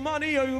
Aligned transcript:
money 0.00 0.36
or 0.36 0.44
you 0.44 0.57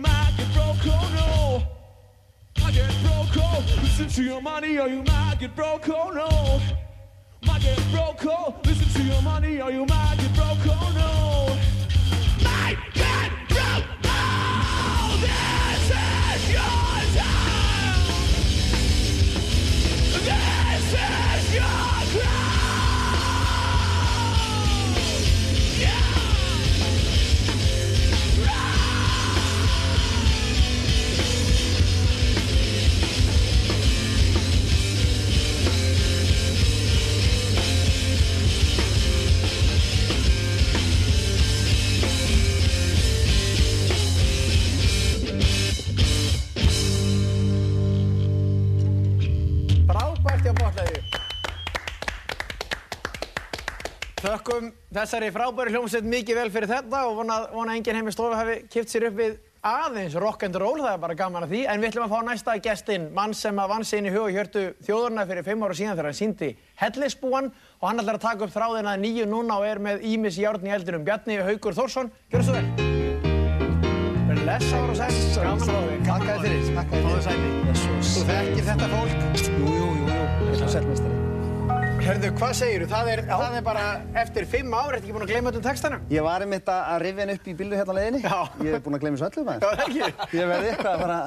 þessari 54.99 55.29
frábæri 55.35 55.75
hljómsveit 55.75 56.07
mikið 56.09 56.41
vel 56.43 56.49
fyrir 56.55 56.71
þetta 56.71 57.05
og 57.09 57.21
vona, 57.21 57.37
vona 57.53 57.75
að 57.75 57.79
enginn 57.81 58.01
heim 58.01 58.09
í 58.11 58.15
stofu 58.15 58.39
hafi 58.39 58.57
kipt 58.73 58.91
sér 58.93 59.09
upp 59.11 59.19
við 59.19 59.37
aðeins 59.69 60.15
rock 60.19 60.45
and 60.47 60.57
roll, 60.61 60.79
það 60.79 60.93
er 60.93 61.01
bara 61.03 61.17
gaman 61.19 61.45
að 61.47 61.53
því. 61.53 61.63
En 61.69 61.83
við 61.83 61.91
ætlum 61.91 62.07
að 62.07 62.13
fá 62.15 62.21
næsta 62.29 62.55
gestinn, 62.63 63.09
mann 63.15 63.35
sem 63.35 63.59
að 63.59 63.73
vann 63.73 63.87
inn 63.99 64.09
í 64.09 64.13
hug 64.15 64.29
og 64.29 64.35
hjörtu 64.37 64.65
þjóðurna 64.87 65.27
fyrir 65.29 65.47
fimm 65.47 65.65
ára 65.67 65.79
síðan 65.79 65.97
þegar 65.99 66.11
hann 66.11 66.19
síndi 66.21 66.51
Hellisbúan 66.79 67.51
og 67.51 67.89
hann 67.89 68.03
ætlar 68.03 68.21
að 68.21 68.27
taka 68.27 68.47
upp 68.47 68.55
þráðina 68.55 68.95
að 68.95 69.03
nýju 69.05 69.27
núna 69.29 69.59
og 69.59 69.67
er 69.67 69.83
með 69.83 70.07
Ímis 70.09 70.39
Járn 70.39 70.67
í 70.67 70.75
eldinum. 70.75 71.05
Bjarni 71.07 71.41
Haugur 71.43 71.77
Þórsson, 71.79 72.13
gjör 72.31 72.47
svo 72.47 72.57
vel. 72.57 72.67
Blessaður 74.39 74.95
og 74.95 74.99
sæl, 74.99 75.13
gaman 75.43 75.61
að 75.61 75.69
fá 75.69 75.79
þig. 75.91 76.03
Takk 76.09 76.27
fyrir, 76.47 76.67
takk 76.79 76.91
Fáðu 76.95 77.05
fyrir. 77.05 77.23
sæti. 77.29 77.55
Jesus. 77.69 78.17
Þú 78.17 78.27
þekkir 78.33 78.69
þetta 78.73 78.93
fólk. 78.95 79.15
Jú, 79.59 79.79
jú, 79.79 79.89
jú, 80.07 81.09
jú. 81.13 81.18
Það 82.09 82.15
er. 82.17 82.23
Herðu, 82.23 82.29
hvað 82.39 82.53
segirðu? 82.57 82.87
Það 82.89 83.09
er, 83.13 83.21
það 83.29 83.55
er 83.59 83.65
bara 83.67 83.81
eftir 84.17 84.47
fimm 84.49 84.73
ár, 84.73 84.95
ertu 84.97 85.05
ekki 85.05 85.13
búin 85.13 85.25
að 85.27 85.33
gleyma 85.35 85.51
öllum 85.51 85.65
textanum? 85.67 86.05
Ég 86.09 86.25
var 86.25 86.41
einmitt 86.45 86.71
að 86.73 86.87
að 86.95 87.03
rifja 87.03 87.21
henni 87.21 87.35
upp 87.37 87.49
í 87.51 87.55
bílu 87.59 87.77
hérna. 87.77 88.05
Já. 88.23 88.39
Ég 88.65 88.71
hef 88.73 88.85
búinn 88.87 88.97
að 88.97 89.03
glemja 89.03 89.21
svo 89.21 89.29
öllu 89.29 89.43
Já, 89.43 89.49
maður. 89.49 89.67
það 89.67 89.83
ekki. 89.85 90.39
Ég 90.39 90.49
verði 90.49 90.71
eitthvað 90.71 90.89
að 90.95 91.03
fara 91.03 91.19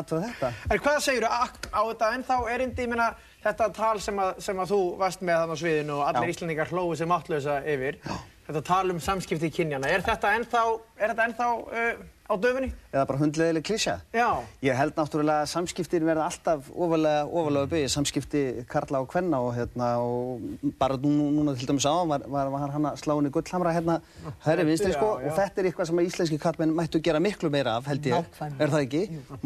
aðtöða 0.00 0.30
þetta. 0.32 0.50
En 0.74 0.82
hvað 0.82 0.98
segirðu 1.04 1.30
á, 1.30 1.42
á 1.70 1.80
þetta 1.86 2.10
ennþá 2.16 2.38
erindi, 2.56 2.82
ég 2.82 2.90
meina, 2.90 3.06
þetta 3.44 3.68
tal 3.78 3.94
sem 4.02 4.18
að, 4.24 4.32
sem 4.48 4.64
að 4.64 4.74
þú 4.74 4.80
varst 5.04 5.22
með 5.22 5.38
þannig 5.38 5.54
á 5.54 5.62
sviðinu 5.62 5.94
og 6.00 6.04
allir 6.08 6.26
Já. 6.26 6.34
Íslandingar 6.34 6.74
hlóðu 6.74 6.98
sem 6.98 7.14
áttlösa 7.14 7.56
yfir, 7.76 8.00
þetta 8.48 8.64
tal 8.72 8.84
um 8.90 9.00
samskipti 9.06 9.52
í 9.52 9.54
kynjana, 9.54 9.92
er 9.94 10.02
þetta 10.02 10.34
ennþá, 10.40 10.64
er 10.98 11.14
þetta 11.14 11.28
ennþá 11.30 11.48
uh, 11.62 12.04
á 12.24 12.34
döfunni? 12.40 12.70
Eða 12.92 13.04
bara 13.08 13.20
hundleðileg 13.20 13.64
klísja. 13.66 13.98
Já. 14.14 14.28
Ég 14.64 14.76
held 14.78 14.96
náttúrulega 14.96 15.44
að 15.44 15.50
samskiptin 15.52 16.06
verða 16.06 16.28
alltaf 16.30 16.70
ofalega, 16.72 17.24
ofalega 17.28 17.70
byggja, 17.72 17.90
samskipti 17.92 18.42
karla 18.70 19.02
og 19.04 19.10
kvenna 19.12 19.40
og 19.44 19.52
hérna 19.56 19.90
og 20.00 20.44
bara 20.80 20.96
nú, 21.00 21.28
núna 21.34 21.54
til 21.58 21.68
dæmis 21.68 21.84
á 21.84 21.92
var, 22.08 22.24
var, 22.30 22.48
var 22.54 22.72
hann 22.72 22.88
að 22.88 23.00
slá 23.02 23.12
henni 23.16 23.32
gullhamra 23.34 23.74
hérna 23.76 23.98
hæri 24.46 24.64
vinstri 24.70 24.92
Já, 24.92 24.96
sko 24.96 25.10
já. 25.20 25.26
og 25.28 25.36
þetta 25.38 25.60
er 25.60 25.68
eitthvað 25.70 25.90
sem 25.90 26.00
að 26.00 26.08
íslenski 26.08 26.40
karlmenn 26.40 26.74
mættu 26.78 27.02
gera 27.04 27.20
miklu 27.20 27.50
meira 27.52 27.76
af 27.78 27.90
held 27.92 28.08
ég, 28.08 28.30
er 28.40 28.72
það 28.72 28.80
ekki? 28.86 29.02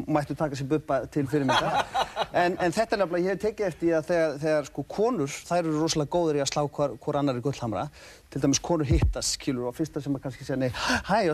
Mættu 0.07 0.39
taka 0.39 0.59
sér 0.59 0.71
buppa 0.71 1.01
til 1.11 1.27
fyrirmynda 1.31 1.83
en, 2.33 2.55
en 2.61 2.75
þetta 2.75 2.95
er 2.95 3.03
nefnilega, 3.03 3.25
ég 3.25 3.35
hef 3.35 3.43
tekið 3.43 3.69
eftir 3.73 3.87
því 3.89 3.93
að 3.99 4.09
þegar, 4.13 4.39
þegar 4.45 4.71
sko 4.71 4.87
konur, 4.95 5.37
þær 5.51 5.61
eru 5.65 5.77
rosalega 5.83 6.15
góður 6.15 6.39
í 6.39 6.45
að 6.45 6.51
slá 6.53 6.63
hver, 6.79 6.97
hver 7.03 7.21
annar 7.23 7.41
í 7.41 7.45
gullhamra 7.45 7.89
til 8.29 8.43
dæmis 8.45 8.61
konur 8.61 8.85
hittast, 8.85 9.39
skilur, 9.39 9.71
og 9.71 9.77
fyrsta 9.77 10.03
sem 10.05 10.13
að 10.19 10.27
kannski 10.27 10.45
segja 10.45 10.59
nei, 10.61 10.69
hæ, 11.09 11.25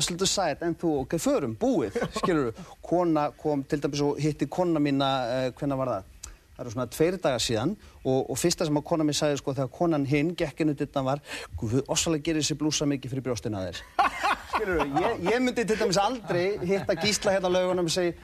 þú, 1.34 1.40
förum, 1.40 1.54
búið, 1.58 2.00
skilur, 2.18 2.66
kona 2.84 3.28
kom 3.38 3.64
til 3.66 3.82
dæmis 3.82 4.02
og 4.04 4.18
hitti 4.22 4.46
kona 4.46 4.82
mína, 4.82 5.10
uh, 5.26 5.48
hvenna 5.58 5.78
var 5.78 5.90
það? 5.90 6.10
Það 6.54 6.62
eru 6.62 6.70
svona 6.70 6.86
tveir 6.94 7.16
dagar 7.18 7.42
síðan 7.42 7.72
og, 8.04 8.30
og 8.30 8.36
fyrsta 8.38 8.66
sem 8.68 8.76
að 8.78 8.84
kona 8.86 9.06
mín 9.06 9.16
sagði 9.18 9.40
sko 9.40 9.56
þegar 9.56 9.72
konan 9.74 10.04
hinn 10.06 10.30
gekk 10.38 10.62
inn 10.62 10.70
út 10.70 10.84
var 11.02 11.22
Guð, 11.58 11.80
ossalega 11.90 12.28
gerir 12.28 12.44
þessi 12.44 12.56
blúsa 12.60 12.86
mikið 12.86 13.10
fyrir 13.10 13.24
brjóstina 13.26 13.64
þér. 13.64 13.80
Skilur 14.52 14.84
ég, 14.84 15.24
ég 15.32 15.42
myndi 15.42 15.64
til 15.66 15.80
dæmis 15.80 15.98
aldrei 15.98 16.44
hitta 16.62 16.94
Gísla 17.00 17.34
hérna 17.34 17.50
laugunum 17.50 17.90
og 17.90 17.96
segja 17.96 18.14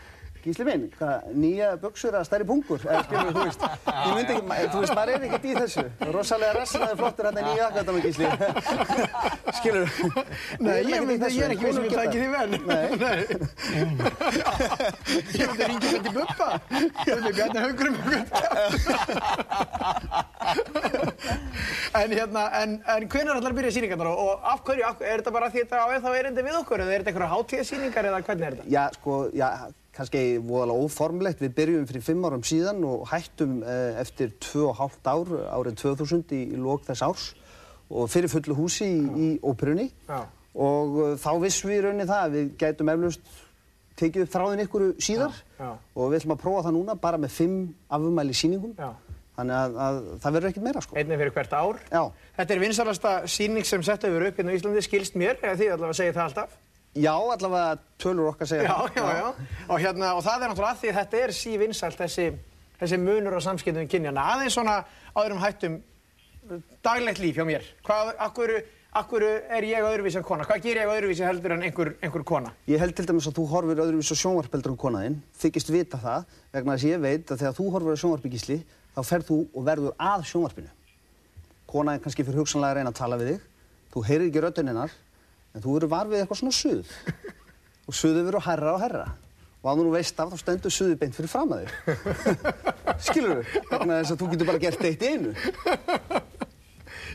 Gísli 0.40 0.64
minn, 0.64 0.86
hvað, 0.96 1.26
nýja 1.36 1.66
buksur 1.82 2.14
að 2.16 2.24
stærri 2.24 2.46
pungur? 2.48 2.80
Eða 2.86 3.02
skilur 3.04 3.32
þú 3.34 3.42
veist, 3.44 3.60
ég 3.90 4.14
myndi 4.16 4.32
ekki, 4.34 4.44
þú 4.72 4.78
veist, 4.80 4.94
maður 4.96 5.10
er 5.12 5.20
ekkert 5.26 5.44
í 5.44 5.52
þessu. 5.58 5.84
Rosalega 6.14 6.52
rassinaði 6.56 6.94
flottur 7.00 7.24
hérna 7.28 7.42
nýja 7.44 7.60
jakka 7.60 7.78
þetta 7.80 7.92
með 7.96 8.02
Gísli. 8.06 8.26
skilur 9.58 9.86
Nei, 10.64 10.78
ég, 10.88 11.00
myndi, 11.10 11.28
ég 11.36 11.42
er 11.44 11.50
ekki 11.56 11.66
um 11.68 11.76
að 11.80 11.92
það 11.92 12.04
ekki 12.06 12.18
því 12.20 12.28
vel. 12.32 12.50
Nei. 12.70 12.86
ég 15.36 15.44
myndi 15.50 15.64
ringja 15.72 15.88
þetta 15.90 16.08
í 16.08 16.14
buppa. 16.16 16.48
Ég 16.80 17.12
myndi 17.12 17.32
Bjarni 17.36 17.58
Haugur 17.66 17.86
um 17.90 17.96
En 22.00 22.12
hérna, 22.14 22.42
en, 22.60 22.70
ætlar 23.40 23.52
að 23.52 23.58
byrja 23.58 23.74
sýningarnar 23.74 24.08
og, 24.12 24.16
og 24.22 24.48
af 24.54 24.60
hverju, 24.66 24.84
af, 24.86 25.02
er 25.02 25.20
þetta 25.20 25.34
bara 25.34 25.50
því 25.52 25.64
þetta 25.64 25.82
á 25.82 25.86
ennþá 25.96 26.10
erindi 26.20 26.46
við 26.46 26.56
okkur 26.62 26.84
eða 26.84 26.92
er 26.94 27.02
þetta 27.02 27.12
einhverja 27.12 27.34
hátíðasýningar 27.34 28.08
eða 28.10 28.22
hvernig 28.28 28.46
er 28.46 28.54
þetta? 28.60 28.70
Kannski 30.00 30.38
voðalega 30.40 30.80
óformlegt. 30.86 31.42
Við 31.44 31.50
byrjum 31.58 31.82
fyrir 31.90 32.04
fimm 32.06 32.22
árum 32.24 32.44
síðan 32.46 32.78
og 32.88 33.02
hættum 33.10 33.58
uh, 33.60 33.98
eftir 34.00 34.30
tvö 34.40 34.70
og 34.70 34.78
hálft 34.78 35.10
ár, 35.10 35.28
árið 35.52 35.76
2000 35.82 36.32
í, 36.32 36.38
í 36.54 36.60
lók 36.60 36.86
þess 36.86 37.04
árs 37.04 37.26
og 37.90 38.08
fyrir 38.08 38.32
fullu 38.32 38.56
húsi 38.56 38.86
í, 38.86 39.00
í 39.04 39.28
óperunni 39.44 39.90
og 40.08 40.96
uh, 40.96 41.12
þá 41.20 41.30
vissum 41.42 41.68
við 41.68 41.80
í 41.80 41.84
rauninni 41.84 42.06
það 42.08 42.22
að 42.24 42.36
við 42.38 42.48
gætum 42.62 42.92
eflaust 42.94 43.34
tekið 44.00 44.24
upp 44.24 44.32
þráðin 44.32 44.64
ykkur 44.64 44.86
síðar 45.04 45.36
Já, 45.36 45.66
já. 45.66 45.70
og 45.76 46.08
við 46.08 46.20
ætlum 46.22 46.34
að 46.36 46.42
prófa 46.46 46.64
það 46.64 46.76
núna 46.78 46.96
bara 47.02 47.20
með 47.20 47.34
fimm 47.36 47.58
afumæli 47.92 48.38
sýningum 48.40 48.72
Já. 48.78 48.88
þannig 49.36 49.58
að, 49.58 49.78
að 49.88 50.00
það 50.22 50.36
verður 50.38 50.52
ekkert 50.54 50.68
meira 50.70 50.84
sko. 50.86 50.96
Einnig 50.96 51.20
fyrir 51.20 51.36
hvert 51.36 51.58
ár. 51.60 51.84
Já. 51.92 52.02
Þetta 52.40 52.56
er 52.56 52.64
vinsalasta 52.64 53.14
sýning 53.36 53.68
sem 53.68 53.84
sett 53.84 54.08
hefur 54.08 54.24
upp 54.30 54.40
hérna 54.40 54.54
á 54.54 54.56
Íslandi, 54.56 54.86
skilst 54.86 55.20
mér, 55.20 55.36
eða 55.42 55.58
því 55.60 55.70
allavega 55.74 56.00
segir 56.00 56.16
það 56.16 56.28
alltaf. 56.30 56.56
Já, 56.98 57.12
allavega 57.14 57.76
tölur 58.02 58.32
okkar 58.32 58.48
segja 58.50 58.64
Já, 58.66 58.74
það. 58.74 58.96
já, 58.96 59.18
já. 59.20 59.28
Og, 59.68 59.76
hérna, 59.78 60.08
og 60.18 60.24
það 60.26 60.42
er 60.42 60.50
náttúrulega 60.50 60.72
að 60.74 60.80
því 60.80 60.88
að 60.90 60.96
þetta 60.98 61.20
er 61.22 61.32
sívinsalt, 61.38 62.00
þessi, 62.00 62.24
þessi 62.80 62.98
munur 62.98 63.36
á 63.38 63.40
samskiptum 63.46 63.86
kynjana. 63.92 64.24
Aðeins 64.34 64.56
svona 64.58 64.74
áðurum 65.14 65.42
hættum 65.44 65.76
daglegt 66.82 67.20
líf 67.22 67.36
hjá 67.38 67.44
mér. 67.46 67.68
Hvað, 67.86 68.10
akkur, 68.26 68.52
akkur 68.98 69.22
er 69.28 69.66
ég 69.68 69.86
öðruvísi 69.86 70.18
en 70.18 70.26
kona? 70.26 70.46
Hvað 70.48 70.64
ger 70.66 70.80
ég 70.82 70.90
öðruvísi 70.96 71.26
heldur 71.26 71.54
en 71.54 71.62
einhver, 71.68 71.92
einhver 72.02 72.24
kona? 72.26 72.50
Ég 72.66 72.82
held 72.82 72.96
til 72.98 73.06
dæmis 73.06 73.28
að 73.30 73.36
þú 73.38 73.44
horfir 73.52 73.82
öðruvísi 73.84 74.16
á 74.18 74.22
sjónvarpeldur 74.24 74.74
en 74.74 74.80
konaðinn, 74.80 75.20
þykist 75.44 75.70
vita 75.70 76.00
það, 76.02 76.26
vegna 76.56 76.74
þess 76.74 76.88
ég 76.90 77.04
veit 77.04 77.30
að 77.30 77.44
þegar 77.44 77.56
þú 77.60 77.68
horfir 77.76 77.94
á 77.94 78.02
sjónvarpigísli, 78.02 78.58
þá 78.96 79.00
ferð 79.06 79.28
þú 79.30 79.38
og 79.54 79.68
verður 79.70 79.94
að 80.10 80.26
sjónvarpinu. 80.32 80.72
Konaðinn 81.70 82.02
kannski 82.02 82.26
fyrir 82.26 82.42
hugsanlega 82.42 82.74
að 82.74 82.80
reyna 82.80 82.90
að 82.90 82.98
tala 82.98 83.20
við 83.20 83.30
þig, 83.30 83.46
þú 83.94 84.04
heyrir 84.08 84.26
ekki 84.26 84.42
rödduninnar, 84.42 84.96
en 85.54 85.64
þú 85.64 85.74
verður 85.76 85.92
var 85.92 86.10
við 86.10 86.22
eitthvað 86.22 86.40
svona 86.42 86.56
suð. 86.56 86.94
Og 87.90 87.96
suðið 87.98 88.28
verður 88.30 88.46
herra 88.46 88.74
og 88.76 88.82
herra. 88.84 89.04
Og 89.60 89.68
að 89.68 89.80
þú 89.80 89.86
nú 89.86 89.92
veist 89.92 90.20
af, 90.22 90.30
þá 90.32 90.40
stendur 90.40 90.72
suðið 90.72 90.98
beint 91.02 91.16
fyrir 91.16 91.30
fram 91.32 91.50
að 91.52 91.66
þig. 91.66 91.70
Skilur 93.08 93.40
þú? 93.40 93.64
Vegna 93.72 93.98
þess 93.98 94.14
að 94.14 94.20
þú 94.22 94.28
getur 94.34 94.48
bara 94.48 94.62
gert 94.62 94.86
eitt 94.88 95.02
í 95.04 95.10
einu. 95.10 95.32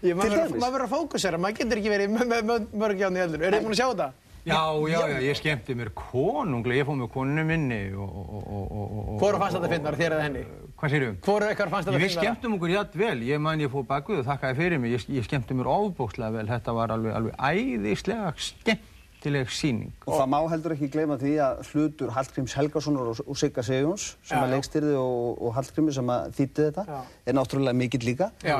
Ég, 0.06 0.12
Til 0.20 0.30
dæmis. 0.30 0.60
maður 0.60 0.76
verður 0.76 0.86
að 0.86 0.92
fókusera, 0.92 1.40
maður 1.42 1.62
getur 1.64 1.80
ekki 1.82 1.94
verið 1.94 2.12
með, 2.14 2.28
með, 2.30 2.44
með 2.52 2.68
mörg 2.84 3.02
ján 3.02 3.18
í 3.18 3.24
eldur. 3.24 3.46
Er 3.48 3.56
þið 3.56 3.66
búin 3.66 3.74
að 3.74 3.80
sjá 3.80 3.88
þetta? 3.90 4.10
Já, 4.45 4.62
já, 4.86 5.00
já, 5.09 5.18
ég 5.25 5.38
skemmti 5.39 5.74
mér 5.74 5.89
konunglega, 5.97 6.83
ég 6.83 6.86
fóð 6.86 7.00
með 7.00 7.07
konunum 7.15 7.47
minni 7.50 7.80
og... 7.97 8.06
og, 8.06 8.36
og, 8.38 8.65
og, 8.69 8.92
og 9.01 9.15
Hvoru 9.24 9.39
fannst 9.42 9.57
þetta 9.57 9.71
finnar, 9.71 9.97
þér 9.97 10.13
eða 10.13 10.25
henni? 10.27 10.44
Hvað 10.77 10.94
sér 10.94 11.06
um? 11.07 11.15
Hvoru 11.25 11.47
ykkar 11.50 11.71
fannst 11.74 11.89
þetta 11.89 11.97
við 11.97 12.06
finnar? 12.06 12.27
skemmtum 12.27 12.57
okkur 12.59 12.74
jætt 12.75 12.97
vel, 13.01 13.15
ég 13.25 13.42
man 13.42 13.63
ég 13.63 13.74
fóð 13.74 13.88
bakvið 13.89 14.21
og 14.21 14.27
þakkaði 14.27 14.59
fyrir 14.59 14.83
mig, 14.83 14.94
ég, 14.94 15.07
ég 15.18 15.25
skemmti 15.25 15.57
mér 15.57 15.71
ofbókslega 15.74 16.36
vel, 16.38 16.45
þetta 16.51 16.75
var 16.77 16.94
alveg, 16.94 17.15
alveg 17.18 17.33
æðislega 17.42 18.36
skemmtileg 18.51 19.50
síning. 19.50 19.97
Og 20.06 20.13
það 20.13 20.30
má 20.36 20.38
heldur 20.53 20.77
ekki 20.77 20.91
gleyma 20.94 21.18
því 21.18 21.33
að 21.41 21.65
hlutur 21.71 22.13
Hallgríms 22.13 22.53
Helgasonar 22.59 23.09
og, 23.15 23.25
og 23.25 23.41
Sigga 23.41 23.65
Sigjóns 23.65 24.12
sem 24.21 24.38
Já, 24.38 24.44
að 24.44 24.53
leikstyrði 24.53 24.94
og, 25.01 25.41
og 25.41 25.57
Hallgrími 25.57 25.98
sem 25.98 26.13
að 26.13 26.30
þýtti 26.38 26.68
þetta 26.69 26.86
Já. 26.86 27.00
er 27.25 27.39
náttúrulega 27.39 27.81
mikill 27.81 28.06
líka. 28.06 28.30
Já, 28.45 28.59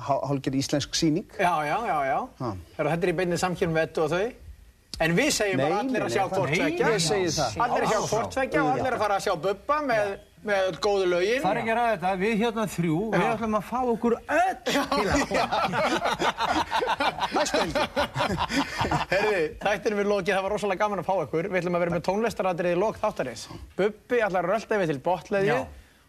já, 0.00 0.12
já. 0.12 0.20
Er 0.20 0.28
hálfgerð 0.30 0.60
íslensk 0.60 0.94
síning. 0.98 1.26
Já, 1.38 1.52
já, 1.66 1.76
já, 1.90 1.98
já. 2.10 2.20
Þetta 2.78 2.96
er 3.00 3.12
í 3.12 3.16
beinni 3.20 3.40
samkjörn 3.40 3.76
við 3.76 3.86
Eddu 3.88 4.06
og 4.06 4.14
þau. 4.14 4.24
En 5.00 5.14
við 5.16 5.30
segjum 5.32 5.60
Nei, 5.60 5.64
bara 5.64 5.78
allir 5.80 6.02
að 6.04 6.10
sjá 6.12 6.24
tveggja. 6.34 6.88
ég 6.92 7.04
segi 7.04 7.30
það. 7.36 7.60
Allir 7.64 7.86
að 7.86 7.92
sjá 7.94 8.00
hvort 8.10 8.34
tveggja 8.34 8.64
og 8.64 8.72
allir 8.74 8.96
að 8.96 9.04
fara 9.04 9.16
að 9.16 9.24
sjá 9.24 9.36
Bubba 9.46 9.78
með 9.86 10.10
með 10.46 10.78
góðu 10.80 11.08
lögin. 11.10 11.42
Það 11.42 11.50
er 11.50 11.58
ekki 11.60 11.74
ræða 11.76 11.90
þetta, 11.94 12.10
við 12.20 12.34
hérna 12.40 12.62
þrjú, 12.74 12.98
við 13.12 13.24
ætlum 13.26 13.56
að 13.58 13.64
fá 13.68 13.80
okkur 13.92 14.14
öll 14.36 14.54
til 14.64 14.76
að 14.80 14.86
Næstu 17.34 17.60
helgi. 17.60 17.82
Herði, 19.10 19.42
þættinum 19.60 20.00
við 20.00 20.08
lokið, 20.10 20.32
það 20.32 20.46
var 20.46 20.54
rosalega 20.54 20.82
gaman 20.84 21.02
að 21.02 21.10
fá 21.10 21.14
ykkur. 21.26 21.50
Við 21.50 21.60
ætlum 21.60 21.76
að 21.76 21.84
vera 21.84 21.94
með 21.96 22.06
tónlistaratrið 22.08 22.76
í 22.76 22.80
lok 22.80 23.00
þáttarins. 23.02 23.42
Bubbi 23.76 24.22
ætlar 24.24 24.48
að 24.48 24.52
rölda 24.54 24.78
yfir 24.78 24.92
til 24.94 25.02
botleðju 25.10 25.52
Já. 25.52 25.60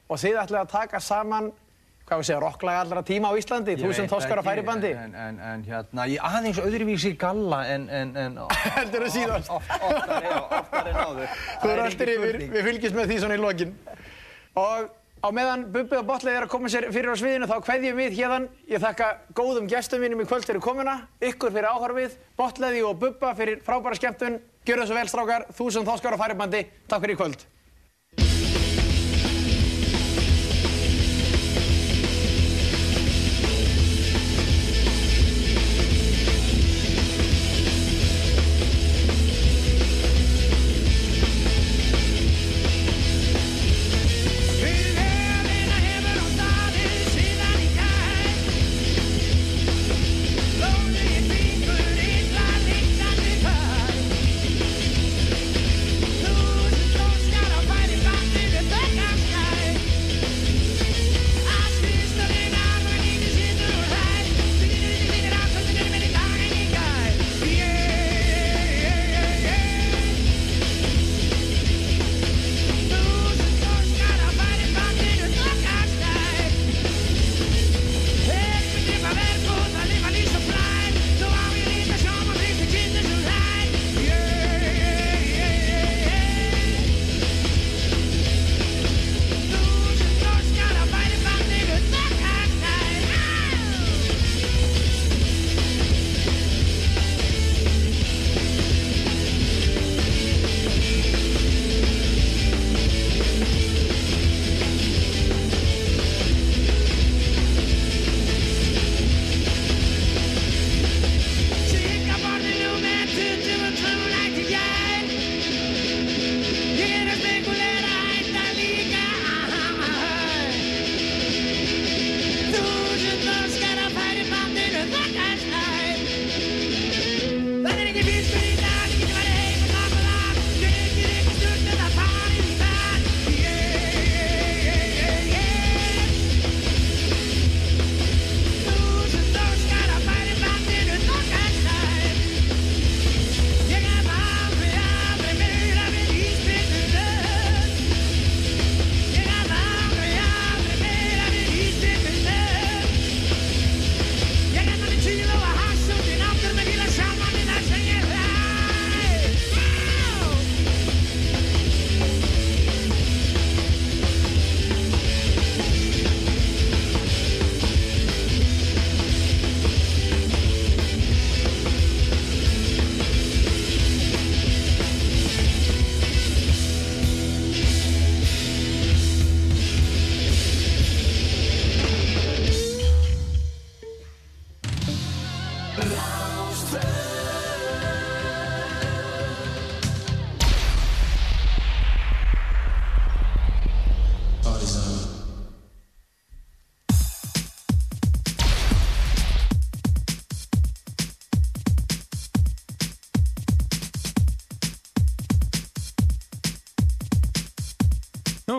og 0.07 0.23
þið 0.23 0.39
ætlar 0.45 0.63
að 0.63 0.73
taka 0.77 1.03
saman, 1.03 1.51
hvað 2.11 2.21
við 2.21 2.27
segja, 2.27 2.39
rocklag 2.43 2.77
allra 2.81 3.01
tíma 3.07 3.29
á 3.31 3.33
Íslandi, 3.39 3.75
þúsund 3.79 4.03
veit 4.03 4.11
þoskar 4.11 4.41
á 4.41 4.43
færibandi. 4.43 4.89
En, 4.99 5.13
en, 5.15 5.37
en 5.51 5.61
hérna, 5.63 6.07
ég 6.11 6.23
aðeins 6.27 6.59
öðruvísi 6.59 7.11
galla 7.19 7.61
en, 7.71 7.85
en, 7.87 8.15
en 8.19 8.39
Heldur 8.77 9.05
það 9.05 9.13
síðast? 9.15 9.51
oftar, 9.51 10.25
já, 10.25 10.39
oftar 10.59 10.89
en 10.91 10.97
áður. 10.99 11.37
Þú 11.37 11.61
Það 11.61 11.71
eru 11.71 11.77
er 11.77 11.83
alltaf 11.85 12.11
yfir, 12.15 12.39
við 12.55 12.67
fylgjumst 12.67 12.97
með 12.97 13.13
því 13.13 13.19
svona 13.21 13.37
í 13.37 13.41
lokin. 13.45 13.71
Og 14.59 14.89
á 15.21 15.27
meðan 15.37 15.63
Bubbi 15.71 15.99
og 16.01 16.09
Botleið 16.09 16.39
er 16.41 16.47
að 16.47 16.51
koma 16.51 16.73
sér 16.73 16.89
fyrir 16.91 17.15
á 17.15 17.21
sviðinu 17.21 17.47
þá 17.47 17.55
kveðjum 17.69 18.03
við 18.03 18.19
hérðan. 18.19 18.49
Ég 18.73 18.83
þakka 18.83 19.09
góðum 19.39 19.71
gestum 19.71 20.03
mínum 20.03 20.25
í 20.25 20.27
kvöld 20.27 20.49
fyrir 20.49 20.63
komuna, 20.65 20.97
ykkur 21.23 21.55
fyrir 21.55 21.69
áhorfið, 21.71 22.19
Botleiði 22.35 22.83
og 22.89 22.99
Bubba 23.05 23.31
fyrir 23.39 23.63
frábæra 23.63 23.95
skemmtun. 24.01 24.41
Gjörðu 24.67 24.91
svo 24.91 24.99
vel 24.99 25.07
strákar, 25.09 25.47
þúsund 25.55 25.87
þoskar 25.87 26.19
á 26.19 26.21
færibandi. 26.25 26.65
Takk 26.91 27.05
fyrir 27.05 27.15
í 27.15 27.21
kvöld. 27.23 27.47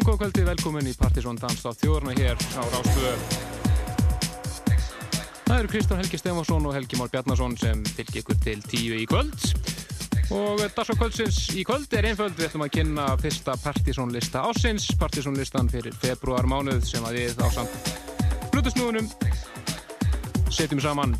Já, 0.02 0.06
góð 0.10 0.16
kvöldi, 0.18 0.42
velkomin 0.42 0.88
í 0.90 0.92
Partisón 0.98 1.36
Dans 1.38 1.60
á 1.62 1.70
þjóðurna 1.78 2.10
hér 2.16 2.34
á 2.58 2.62
Rástvö. 2.74 3.10
Það 5.46 5.58
eru 5.60 5.68
Kristján 5.70 6.00
Helgi 6.00 6.18
Stefánsson 6.18 6.66
og 6.66 6.74
Helgi 6.74 6.98
Már 6.98 7.12
Bjarnason 7.12 7.54
sem 7.54 7.84
fylgir 7.86 8.24
ykkur 8.24 8.40
til 8.42 8.64
tíu 8.66 8.96
í 8.98 9.04
kvöld. 9.06 9.46
Og 10.34 10.58
dagsá 10.74 10.96
kvöldsins 10.98 11.38
í 11.54 11.62
kvöld 11.62 11.94
er 11.94 12.08
einföld, 12.10 12.34
við 12.34 12.48
ætlum 12.48 12.64
að 12.66 12.72
kynna 12.80 13.04
fyrsta 13.22 13.54
Partisón 13.62 14.10
lista 14.10 14.42
ásins, 14.42 14.88
Partisón 14.98 15.38
listan 15.38 15.70
fyrir 15.70 15.94
februar 15.94 16.50
mánuð 16.50 16.82
sem 16.82 17.06
að 17.06 17.20
við 17.20 17.38
ásamt 17.46 17.92
Blutusnúðunum 18.50 19.06
setjum 20.50 20.82
saman. 20.82 21.14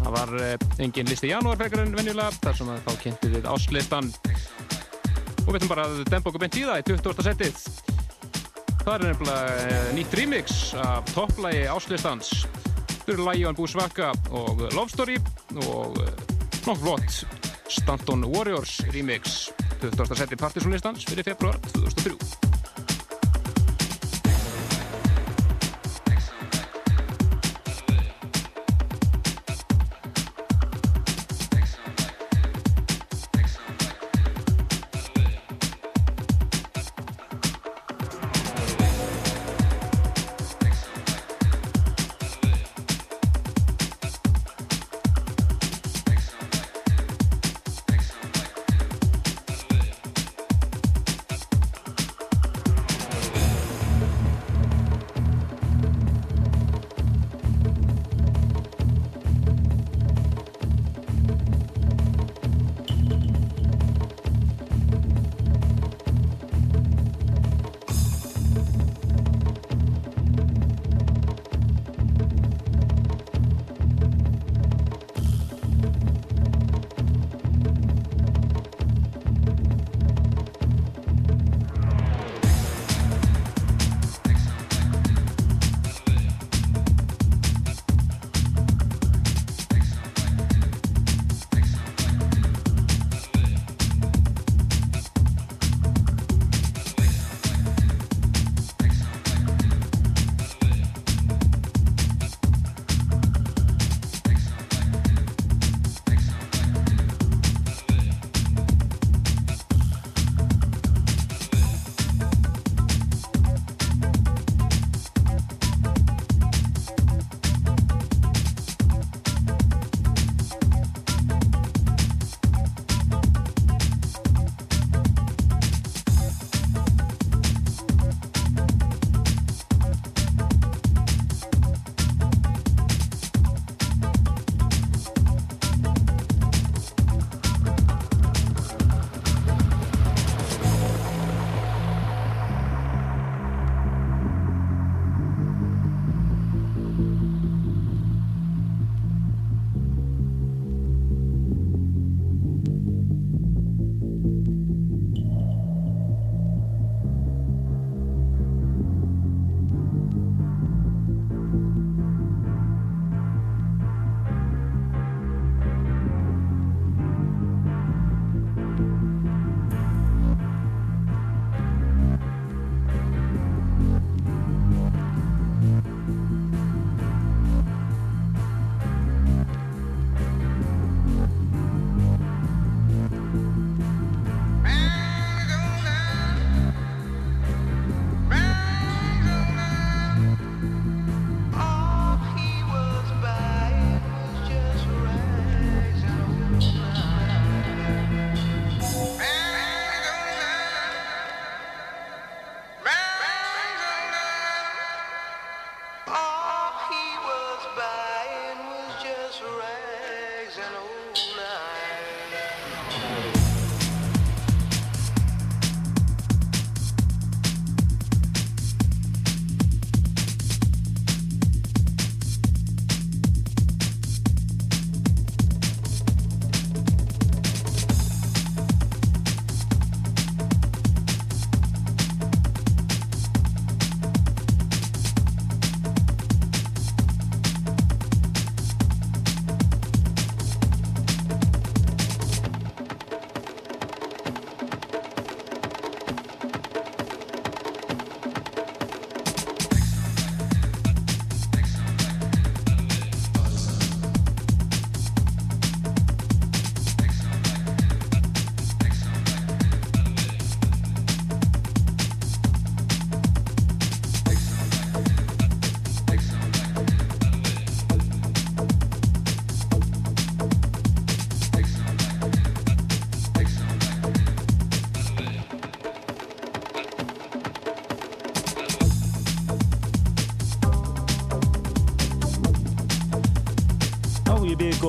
Það 0.00 0.10
var 0.18 0.34
eh, 0.42 0.56
engin 0.82 1.06
listi 1.06 1.30
í 1.30 1.36
janúar 1.36 1.62
frekar 1.62 1.86
en 1.86 1.94
venjulega, 1.94 2.34
þar 2.42 2.58
sem 2.58 2.74
að 2.74 2.82
þá 2.88 3.04
kynntum 3.06 3.38
við 3.38 3.48
áslistan 3.54 4.10
og 5.48 5.54
við 5.54 5.62
ætlum 5.62 5.70
bara 5.72 5.86
að 5.88 6.00
dempa 6.12 6.28
okkur 6.28 6.42
beint 6.42 6.56
í 6.60 6.64
það 6.68 6.80
í 6.82 6.84
20. 6.90 7.22
setið 7.24 7.60
það 8.82 8.90
er 8.94 9.04
nefnilega 9.06 9.54
eh, 9.62 9.86
nýtt 9.96 10.16
remix 10.20 10.56
af 10.76 11.08
topplægi 11.14 11.62
áslistans 11.72 12.32
þau 13.06 13.14
eru 13.14 13.28
Lion 13.30 13.56
Busvaka 13.56 14.10
og 14.28 14.60
Love 14.76 14.92
Story 14.92 15.16
og 15.64 15.96
eh, 16.04 16.12
nokkuð 16.66 16.84
flott 16.84 17.22
Stanton 17.72 18.28
Warriors 18.28 18.76
remix 18.92 19.48
20. 19.80 20.20
setið 20.20 20.44
partysónlistans 20.44 21.08
fyrir 21.08 21.32
februar 21.32 21.56
2003 21.72 22.47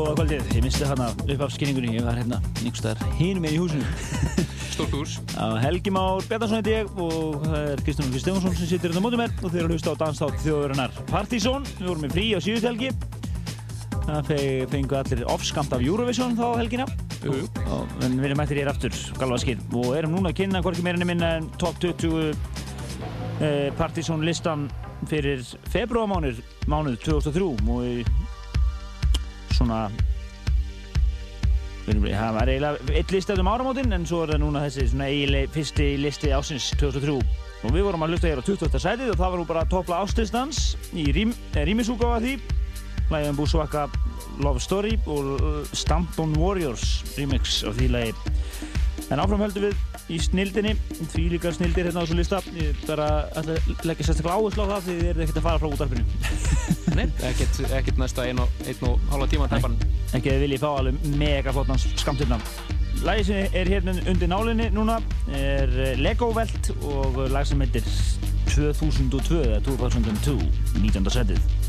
góða 0.10 0.24
kvöldið. 0.24 0.54
Ég 0.58 0.64
misti 0.66 0.86
hérna 0.88 1.08
upp 1.14 1.42
af 1.46 1.52
skynningunni. 1.54 1.92
Ég 1.94 2.06
var 2.06 2.18
hérna 2.18 2.40
einhverstaðar 2.64 3.02
hinum 3.20 3.44
með 3.46 3.54
í 3.54 3.58
húsinu. 3.62 3.90
Stórt 4.74 4.94
hús. 4.96 5.18
Helgi 5.62 5.92
Már 5.94 6.24
Bjarnarsson 6.26 6.62
heit 6.64 6.70
ég 6.72 7.02
og 7.04 7.44
það 7.44 7.58
er 7.60 7.84
Kristján 7.86 8.10
Óli 8.10 8.22
Stefánsson 8.24 8.56
sem 8.58 8.70
sittur 8.72 8.90
hérna 8.90 9.04
mótið 9.06 9.22
mér 9.22 9.36
og 9.44 9.52
þeir 9.54 9.60
eru 9.60 9.68
að 9.68 9.76
hlusta 9.76 9.94
á 9.94 10.02
danstátt 10.02 10.40
þjóðurinnar 10.46 10.96
Partizón. 11.12 11.68
Við 11.76 11.92
vorum 11.92 12.08
í 12.08 12.12
frí 12.14 12.26
á 12.34 12.40
síðust 12.42 12.70
helgi. 12.70 12.90
Það 14.08 14.32
fengu 14.72 14.98
allir 14.98 15.22
offskamt 15.30 15.76
af 15.78 15.86
Eurovision 15.86 16.34
þá 16.40 16.46
helgina. 16.58 16.88
Jú, 17.22 17.36
jú. 17.44 17.50
Og 17.76 17.94
við 18.02 18.26
erum 18.32 18.42
eftir 18.42 18.62
hér 18.64 18.72
aftur, 18.72 18.98
galvaskir. 19.20 19.62
Og 19.78 19.92
erum 20.00 20.16
núna 20.16 20.32
að 20.34 20.40
kynna 20.42 20.64
hvorki 20.66 20.86
meirinni 20.86 21.12
minna 21.12 21.36
en 21.38 21.52
top 21.62 21.78
20 21.84 22.32
eh, 23.46 23.70
Partizón 23.78 24.26
listan 24.26 24.66
fyrir 25.12 25.46
februarmánuð 25.70 26.42
mánuð 26.72 26.98
2003 27.06 27.46
og 27.46 27.86
í 27.86 28.19
svona 29.60 29.84
það 31.90 32.36
var 32.36 32.50
eiginlega 32.52 32.96
eitt 33.00 33.12
listi 33.14 33.36
um 33.42 33.50
áramótin 33.50 33.94
en 33.96 34.06
svo 34.06 34.22
er 34.24 34.36
það 34.36 34.44
núna 34.44 34.64
þessi 34.68 34.88
svona 34.92 35.10
eiginlega 35.10 35.54
fyrsti 35.56 35.88
listi 36.00 36.32
ásins 36.36 36.70
2003 36.80 37.16
og 37.60 37.74
við 37.76 37.88
vorum 37.88 38.06
að 38.06 38.14
hlusta 38.14 38.30
hér 38.30 38.40
á 38.40 38.46
20. 38.46 38.80
sætið 38.80 39.12
og 39.14 39.20
það 39.20 39.34
var 39.34 39.42
nú 39.42 39.48
bara 39.50 39.66
toppla 39.70 40.02
ástistans 40.06 40.78
í 40.94 41.10
rím, 41.16 41.34
rýmisúkáða 41.58 42.22
því 42.24 42.36
lægið 43.10 43.32
um 43.32 43.40
Búsvaka 43.40 43.88
Love 44.40 44.62
Story 44.64 44.96
og 45.10 45.42
Stamped-on 45.74 46.38
Warriors 46.40 47.02
remix 47.18 47.64
af 47.68 47.76
því 47.80 47.90
lægi 47.96 48.14
en 49.10 49.24
áfram 49.24 49.42
höldum 49.44 49.70
við 49.70 49.89
í 50.10 50.20
snildinni 50.22 50.74
því 51.14 51.26
líka 51.36 51.52
snildir 51.54 51.90
hérna 51.90 52.02
á 52.02 52.06
þessu 52.06 52.18
lista. 52.18 52.42
Ég 52.58 52.82
bara 52.88 53.10
ætla 53.38 53.58
að 53.58 53.86
leggja 53.90 54.08
sérstaklega 54.08 54.38
áherslu 54.40 54.66
á 54.66 54.72
það 54.74 54.88
því 54.88 54.98
þið 55.00 55.10
erum 55.12 55.24
ekkert 55.26 55.40
að 55.40 55.48
fara 55.48 55.62
frá 55.62 55.70
útarpinu 55.70 56.04
Nei, 56.98 57.06
ekkert, 57.30 57.62
ekkert 57.80 58.02
næsta 58.02 58.26
einn 58.26 58.42
og, 58.44 58.60
einn 58.66 58.86
og 58.90 59.08
hálfa 59.14 59.30
tíma 59.34 59.48
tæpan 59.52 59.78
ekki 60.18 60.34
að 60.34 60.44
vilja 60.46 60.62
fá 60.64 60.70
alveg 60.72 61.08
mega 61.20 61.54
flottan 61.56 61.82
skamtirna 61.86 62.40
Lagi 63.06 63.28
sem 63.30 63.56
er 63.56 63.70
hérna 63.72 63.94
undir 64.12 64.28
nálinni 64.28 64.68
núna 64.76 64.98
er 65.38 65.72
Lego 66.02 66.34
Velt 66.36 66.72
og 66.82 67.22
lag 67.32 67.48
sem 67.48 67.62
heitir 67.64 67.86
2002 68.50 69.44
eða 69.46 69.62
2002 69.70 70.36
19. 70.82 71.12
setið 71.14 71.69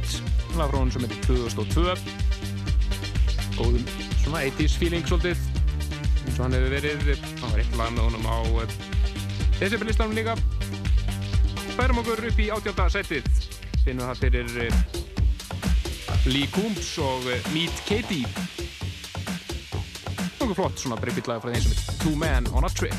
Legovelt 0.00 0.56
lag 0.56 0.70
frá 0.70 0.78
hún 0.80 0.90
sem 0.92 1.04
heitir 1.04 1.20
2002 1.26 1.94
góðum 3.58 3.84
svona 4.22 4.42
80's 4.48 4.76
feeling 4.80 5.04
svolítið 5.06 5.38
eins 6.24 6.38
og 6.38 6.44
hann 6.44 6.56
hefur 6.56 6.74
verið. 6.74 7.20
Það 7.40 7.50
var 7.50 7.62
eitt 7.62 7.76
lag 7.78 7.92
með 7.94 8.06
honum 8.08 8.26
á 8.26 8.38
þessi 9.60 9.80
byrjlistanum 9.80 10.16
líka. 10.16 10.36
Færum 11.76 12.00
okkur 12.02 12.24
upp 12.30 12.40
í 12.40 12.48
átjálta 12.50 12.88
setið 12.96 13.28
finnum 13.84 14.08
það 14.08 14.22
fyrir 14.24 14.48
Lee 16.28 16.48
Coombs 16.52 16.90
og 17.00 17.28
Meet 17.54 17.84
Katie 17.88 18.26
nokkuð 20.40 20.56
flott 20.56 20.82
svona 20.82 20.98
breyfitt 21.00 21.30
lag 21.30 21.44
frá 21.44 21.54
þeim 21.54 21.62
sem 21.62 21.76
heitir 21.76 22.02
Two 22.02 22.16
Men 22.18 22.50
on 22.56 22.66
a 22.66 22.72
Trip. 22.74 22.96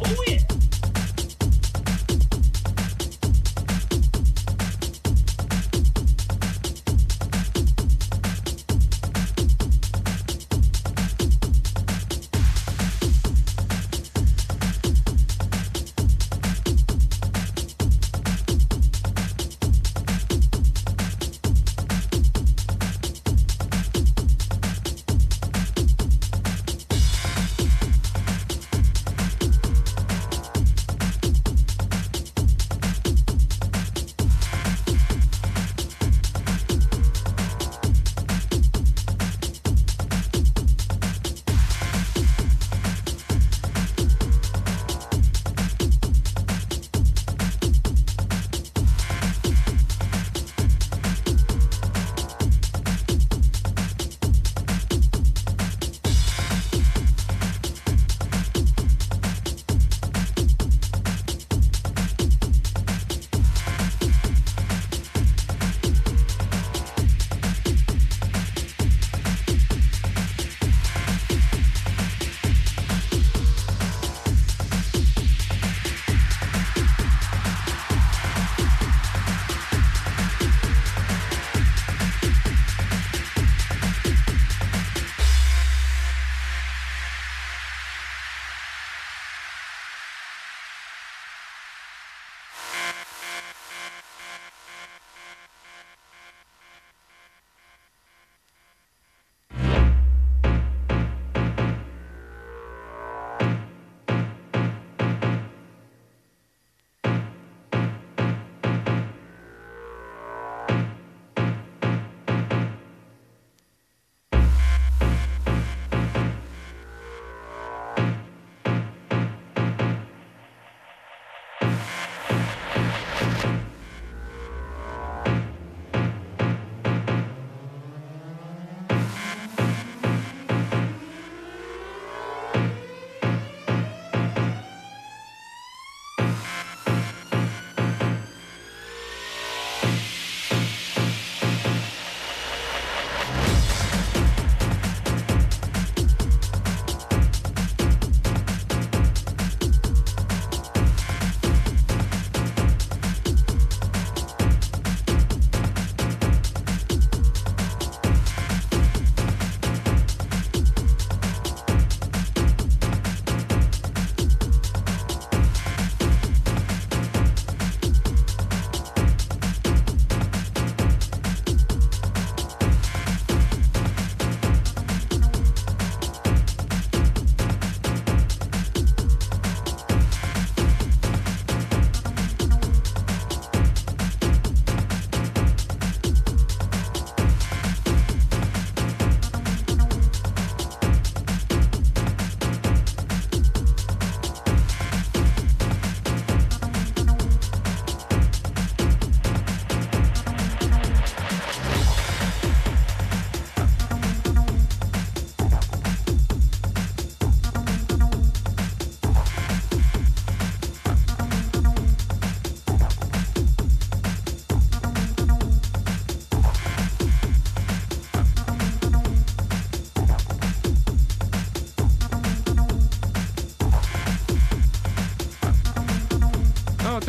Oh 0.00 0.26
yeah! 0.30 0.51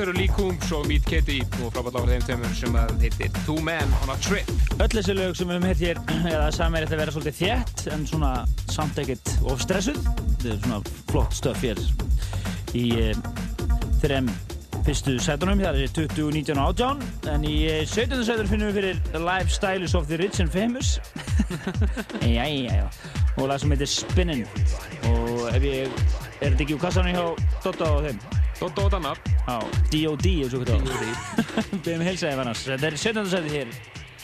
Eru 0.04 0.13
Lee 0.18 0.32
Coombs 0.36 0.72
og 0.76 0.88
Meet 0.89 1.06
Kitty 1.08 1.38
og 1.63 1.70
frábært 1.72 1.96
af 1.96 2.08
þeim 2.10 2.24
tveimur 2.28 2.54
sem 2.58 2.76
að 2.76 2.89
heitir 3.04 3.30
Two 3.46 3.62
Men 3.63 3.92
on 4.04 4.12
a 4.12 4.16
Trip. 4.20 4.50
Öll 4.82 4.89
þessi 4.92 5.13
lög 5.16 5.36
sem 5.38 5.48
við 5.48 5.60
höfum 5.60 5.84
hér 5.84 6.00
eða 6.34 6.48
samverðið 6.56 6.96
að 6.96 7.02
vera 7.04 7.13
svolítið 7.16 7.38
þétt 7.38 7.84
en 7.94 8.08
svona 8.10 8.32
samt 8.74 9.00
ekkert 9.00 9.32
of 9.48 9.62
stressuð. 9.63 10.00
Þetta 10.42 10.50
er 10.52 10.58
svona 10.66 10.80
flott 11.12 11.38
stöf 11.38 11.63
hér 11.63 11.80
í 12.76 12.86
e, 13.00 13.13
þrem 14.02 14.28
fyrstu 14.84 15.16
sætunum. 15.24 15.62
Það 15.63 15.80
er 15.86 15.94
20, 16.00 16.26
19 16.39 16.60
og 16.63 16.74
18 16.74 17.30
en 17.36 17.48
í 17.48 17.54
e, 17.72 17.78
17. 17.88 18.26
sætunum 18.28 18.52
finnum 18.52 18.74
við 18.74 18.80
fyrir 18.82 19.24
Lifestyles 19.24 19.96
of 20.00 20.10
the 20.12 20.20
Rich 20.20 20.42
and 20.44 20.52
Famous. 20.52 20.98
Jæja, 22.28 22.89
og 23.38 23.48
lag 23.54 23.62
sem 23.62 23.72
heitir 23.72 23.94
Spinnin 23.94 24.44
og 25.13 25.48
ef 25.54 25.63
ég 25.63 25.88
er 25.88 26.50
þetta 26.50 26.68
ekki 26.68 26.76
úr 26.76 26.84
kassanum 26.84 27.16
hjá 27.16 27.48
Dotto 27.63 27.94
og 28.02 28.10
þeim? 28.10 28.28
Dotto 28.60 28.89
og 28.89 28.94
Danna. 28.98 29.16
Já, 29.44 29.60
D.O.D. 29.92 30.30
eins 30.44 30.54
og 30.56 30.64
hvað 30.64 30.86
þá. 30.88 31.74
Beðum 31.84 32.06
hilsaði 32.08 32.40
vannars. 32.40 32.64
Þetta 32.70 32.90
er 32.90 33.00
17. 33.02 33.30
sæti 33.34 33.54
hér 33.58 33.74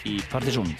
í 0.07 0.19
Partizón. 0.31 0.71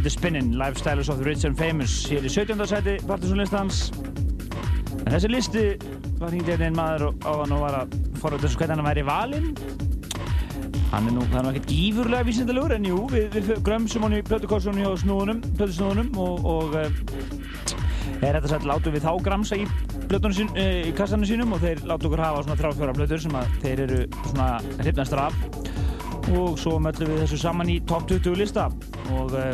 Heitir 0.00 0.10
Spinnin, 0.10 0.54
Lifestyles 0.56 1.10
of 1.10 1.18
the 1.18 1.24
Rich 1.24 1.44
and 1.44 1.58
Famous. 1.58 2.06
Hér 2.08 2.24
í 2.24 2.30
17. 2.32 2.56
seti 2.64 2.94
Partiðsson-listans. 3.04 3.80
En 4.96 5.10
þessi 5.12 5.28
listi 5.28 5.64
var 6.16 6.30
hringt 6.32 6.48
einn 6.54 6.72
maður 6.72 7.10
á 7.20 7.32
hann 7.42 7.50
og 7.52 7.60
var 7.60 7.74
að 7.82 7.96
forða 8.22 8.38
þessu 8.40 8.62
hvernig 8.62 8.78
hann 8.78 8.86
væri 8.86 9.02
valinn. 9.04 9.50
Hann 10.94 11.10
er 11.10 11.12
nú, 11.18 11.26
það 11.26 11.36
er 11.36 11.44
nú 11.44 11.50
ekkert 11.50 11.68
gífurlega 11.68 12.26
vísindalegur, 12.30 12.72
en 12.78 12.88
jú, 12.88 13.00
við, 13.12 13.36
við 13.36 13.60
grömsum 13.66 14.06
hann 14.06 14.16
í 14.16 14.20
plötukorsunum 14.24 14.80
hjá 14.80 14.94
snúðunum, 15.02 15.42
plötusnúðunum 15.58 16.16
og, 16.24 16.48
og 16.48 16.78
uh, 16.80 16.86
er 18.22 18.38
þetta 18.38 18.54
sætt 18.54 18.64
látum 18.70 18.96
við 18.96 19.04
þá 19.04 19.12
gramsa 19.26 19.58
í 19.60 19.66
sín, 20.32 20.48
uh, 20.54 20.78
í 20.80 20.94
kassanum 20.96 21.28
sínum 21.28 21.52
og 21.52 21.60
þeir 21.60 21.84
láta 21.84 22.08
okkur 22.08 22.24
hafa 22.24 22.46
svona 22.46 22.56
þrjá-fjóra 22.62 22.96
plötur 22.96 23.20
sem 23.20 23.36
að 23.36 23.52
þeir 23.66 23.84
eru 23.84 24.00
svona 24.30 24.48
hrifnastur 24.80 25.22
af 25.26 25.36
og 26.30 26.56
svo 26.62 26.78
möllum 26.80 27.12
við 27.12 27.22
þessu 27.26 27.42
saman 27.44 27.74
í 27.74 27.76
top 27.84 28.08
20 28.08 28.40
lista 28.40 28.70
og 29.18 29.36
uh, 29.36 29.52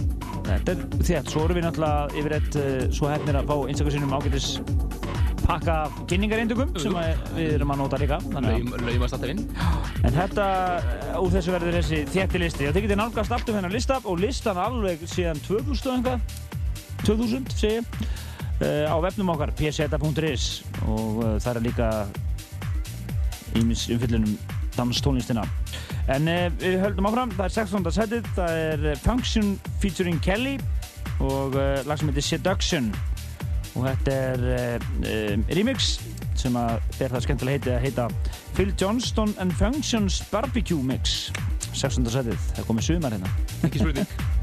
þetta 0.57 0.75
er 0.75 1.07
þétt, 1.11 1.31
svo 1.33 1.45
erum 1.47 1.61
við 1.61 1.67
náttúrulega 1.67 2.21
yfir 2.21 2.37
eitt 2.39 2.59
uh, 2.61 2.75
svo 2.97 3.11
hefnir 3.13 3.39
að 3.41 3.51
fá 3.51 3.57
einstaklega 3.57 3.97
sínum 3.97 4.17
ágætis 4.17 4.49
pakka 5.47 5.77
kynningareindugum 6.11 6.73
sem 6.81 6.97
að 6.99 7.21
við 7.37 7.53
erum 7.55 7.73
að 7.75 7.81
nota 7.83 8.01
líka 8.03 8.19
Laumast 8.27 9.15
alltaf 9.17 9.31
inn. 9.31 9.45
En 10.03 10.17
þetta, 10.17 10.47
uh, 10.81 11.21
úr 11.23 11.35
þessu 11.37 11.55
verður 11.55 11.79
þessi 11.79 12.03
þétti 12.15 12.43
listi. 12.43 12.69
Þið 12.71 12.87
getið 12.89 13.01
nálgast 13.03 13.35
aftur 13.37 13.59
hennar 13.59 13.75
lista 13.75 14.01
og 14.03 14.21
listan 14.23 14.61
alveg 14.61 15.05
síðan 15.11 15.43
2000 15.47 15.91
og 15.91 15.99
einhvað, 15.99 16.39
2000 17.07 17.55
segi 17.55 17.83
uh, 17.85 18.87
á 18.91 18.97
vefnum 19.05 19.35
okkar 19.37 19.55
pseta.is 19.59 20.49
og 20.87 21.23
uh, 21.23 21.37
það 21.43 21.53
er 21.53 21.65
líka 21.69 21.91
ímis 23.57 23.87
umfyllunum 23.95 24.37
danstónlistina. 24.77 25.47
En 26.13 26.31
uh, 26.31 26.47
við 26.61 26.79
höldum 26.85 27.09
áfram, 27.11 27.33
það 27.35 27.49
er 27.49 27.55
16. 27.57 27.89
setið, 27.97 28.29
það 28.37 28.61
er 28.63 28.85
eh, 28.93 28.99
Function 29.03 29.57
featuring 29.83 30.21
Kelly 30.23 30.55
og 31.19 31.57
uh, 31.59 31.81
lag 31.89 31.99
sem 31.99 32.13
heitir 32.13 32.27
Seduction 32.27 32.93
og 33.77 33.89
þetta 33.89 34.15
er 34.15 34.47
uh, 34.47 35.51
remix 35.51 35.97
sem 36.39 36.55
að 36.61 36.79
ber 37.01 37.17
það 37.17 37.27
skemmtilega 37.27 37.59
heiti 37.59 37.75
að 37.75 37.85
heita 37.89 38.37
Phil 38.55 38.71
Johnston 38.79 39.35
and 39.43 39.57
Functions 39.59 40.23
Barbecue 40.31 40.79
Mix 40.85 41.33
16. 41.73 42.07
setið, 42.07 42.39
það 42.53 42.63
er 42.63 42.71
komið 42.71 42.91
sumar 42.93 43.19
hérna 43.19 43.37
Ekki 43.67 43.83
spurning. 43.83 44.36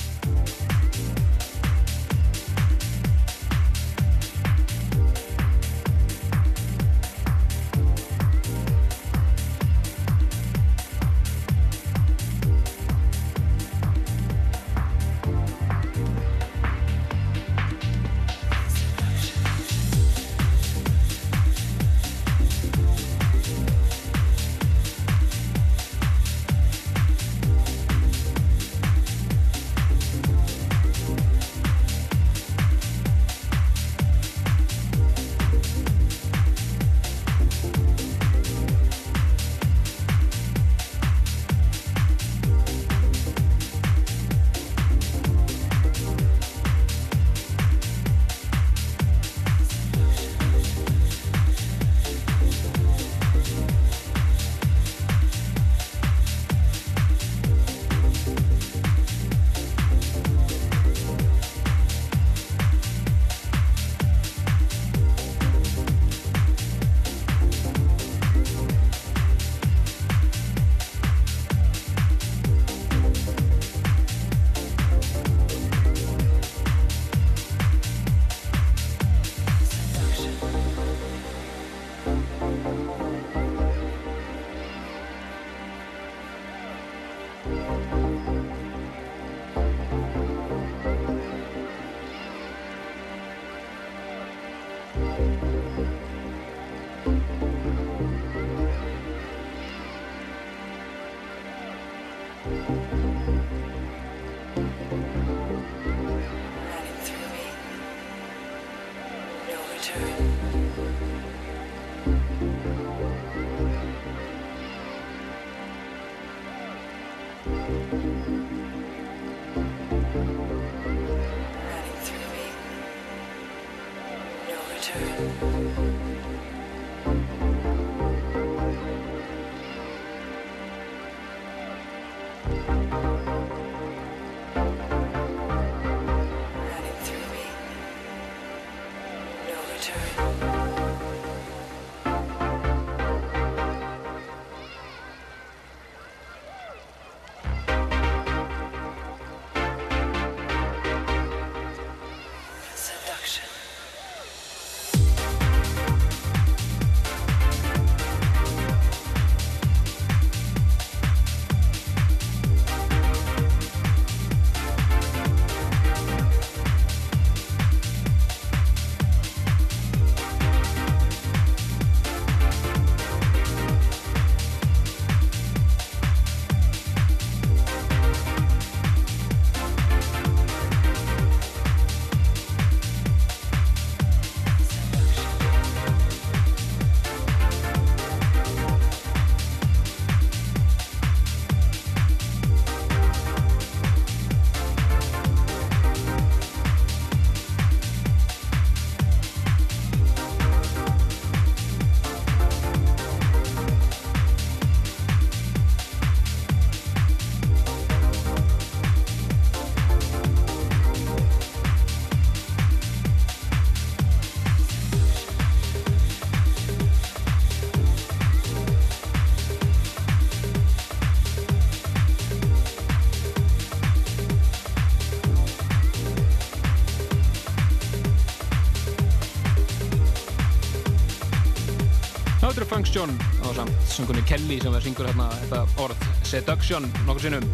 Samt 233.54 233.90
sungunni 233.92 234.24
Kelly 234.28 234.58
sem 234.62 234.74
verður 234.74 234.88
syngur 234.88 235.08
hérna 235.10 235.28
þetta 235.44 235.60
orð 235.84 236.06
Seduction 236.26 236.88
nokkur 237.08 237.26
sinnum. 237.28 237.46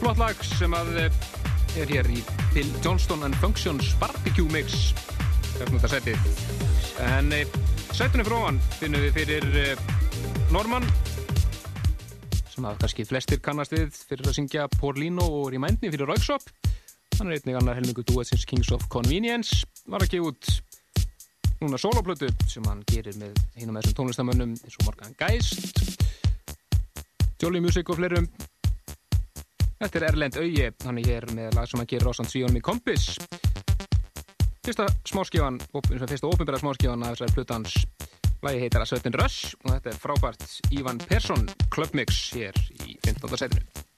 Flott 0.00 0.18
lag 0.18 0.42
sem 0.46 0.74
að 0.74 0.90
eh, 1.04 1.20
er 1.78 1.92
hér 1.92 2.08
í 2.10 2.22
Phil 2.52 2.66
Johnston 2.82 3.22
and 3.26 3.36
Functions 3.42 3.92
Barbecue 4.00 4.48
Mix. 4.52 4.92
Hérna 5.58 5.78
þetta 5.82 5.92
setið 5.94 6.72
en 7.02 7.32
e, 7.34 7.42
setunni 7.94 8.26
frá 8.26 8.38
hann 8.44 8.60
finnum 8.78 9.02
við 9.04 9.16
fyrir 9.20 9.46
e, 9.58 9.66
Norman 10.52 10.86
sem 12.52 12.66
að 12.68 12.82
kannski 12.82 13.06
flestir 13.08 13.40
kannast 13.44 13.72
við 13.74 13.94
fyrir 13.96 14.28
að 14.28 14.36
syngja 14.36 14.66
Porlino 14.76 15.24
og 15.40 15.52
Remindni 15.54 15.92
fyrir 15.92 16.10
Rauksop 16.10 16.44
hann 17.18 17.30
er 17.30 17.38
einnig 17.38 17.58
annar 17.60 17.78
helmingu 17.78 18.04
duetsins 18.08 18.44
Kings 18.48 18.72
of 18.74 18.88
Convenience. 18.92 19.62
Var 19.86 20.02
að 20.02 20.14
gefa 20.16 20.32
út 20.32 20.52
núna 21.62 21.78
soloplötu 21.78 22.28
sem 22.50 22.64
hann 22.66 22.82
gerir 22.90 23.16
með 23.20 23.38
hínum 23.60 23.78
þessum 23.78 23.98
tónlistamönnum 24.00 24.54
eins 24.56 24.78
og 24.80 24.88
Morgan 24.88 25.14
Geist 25.20 25.82
Jolly 27.42 27.62
Music 27.62 27.90
og 27.90 28.00
fleirum 28.00 28.28
Þetta 29.82 29.98
er 29.98 30.06
Erlend 30.12 30.38
Auje 30.38 30.72
hann 30.84 30.98
er 30.98 31.08
hér 31.10 31.28
með 31.34 31.56
lag 31.58 31.70
sem 31.70 31.82
hann 31.82 31.90
gerir 31.90 32.10
ásand 32.10 32.30
Svíón 32.30 32.54
með 32.54 32.66
kompis 32.66 33.12
fyrsta 34.62 34.88
smáskífan 35.08 35.60
fyrsta 35.70 36.30
ópenbæra 36.30 36.62
smáskífan 36.62 37.06
af 37.06 37.16
þessari 37.16 37.38
plötans 37.38 37.78
Lagi 38.42 38.58
heitir 38.58 38.82
að 38.82 38.88
Sötin 38.90 39.14
Rush 39.20 39.54
og 39.62 39.70
þetta 39.70 39.92
er 39.92 39.98
frábært 40.02 40.46
Ivan 40.74 40.98
Persson 40.98 41.46
Clubmix 41.70 42.24
hér 42.34 42.56
í 42.82 42.96
15. 43.06 43.36
setinu. 43.38 43.91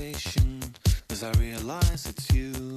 hesitation 0.00 0.60
as 1.10 1.22
I 1.22 1.30
realize 1.32 2.06
it's 2.06 2.32
you. 2.32 2.76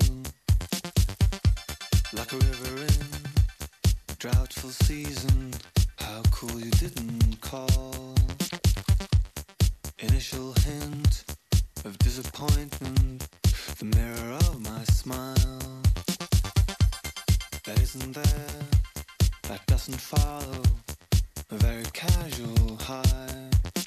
Like 2.14 2.32
a 2.34 2.38
river 2.38 2.82
in 2.82 4.18
droughtful 4.20 4.70
season, 4.70 5.54
how 5.98 6.22
cool 6.32 6.60
you 6.60 6.72
didn't 6.72 7.40
call. 7.42 8.16
Initial 10.00 10.54
hint 10.66 11.24
of 11.86 11.98
disappointment, 12.00 13.28
the 13.80 13.86
mirror 13.86 14.34
of 14.34 14.60
my 14.62 14.84
smile. 14.84 15.60
That 17.66 17.80
isn't 17.82 18.14
there, 18.14 18.60
that 19.44 19.66
doesn't 19.68 20.00
follow 20.00 20.62
a 21.52 21.56
very 21.56 21.86
casual 21.94 22.78
high. 22.82 23.83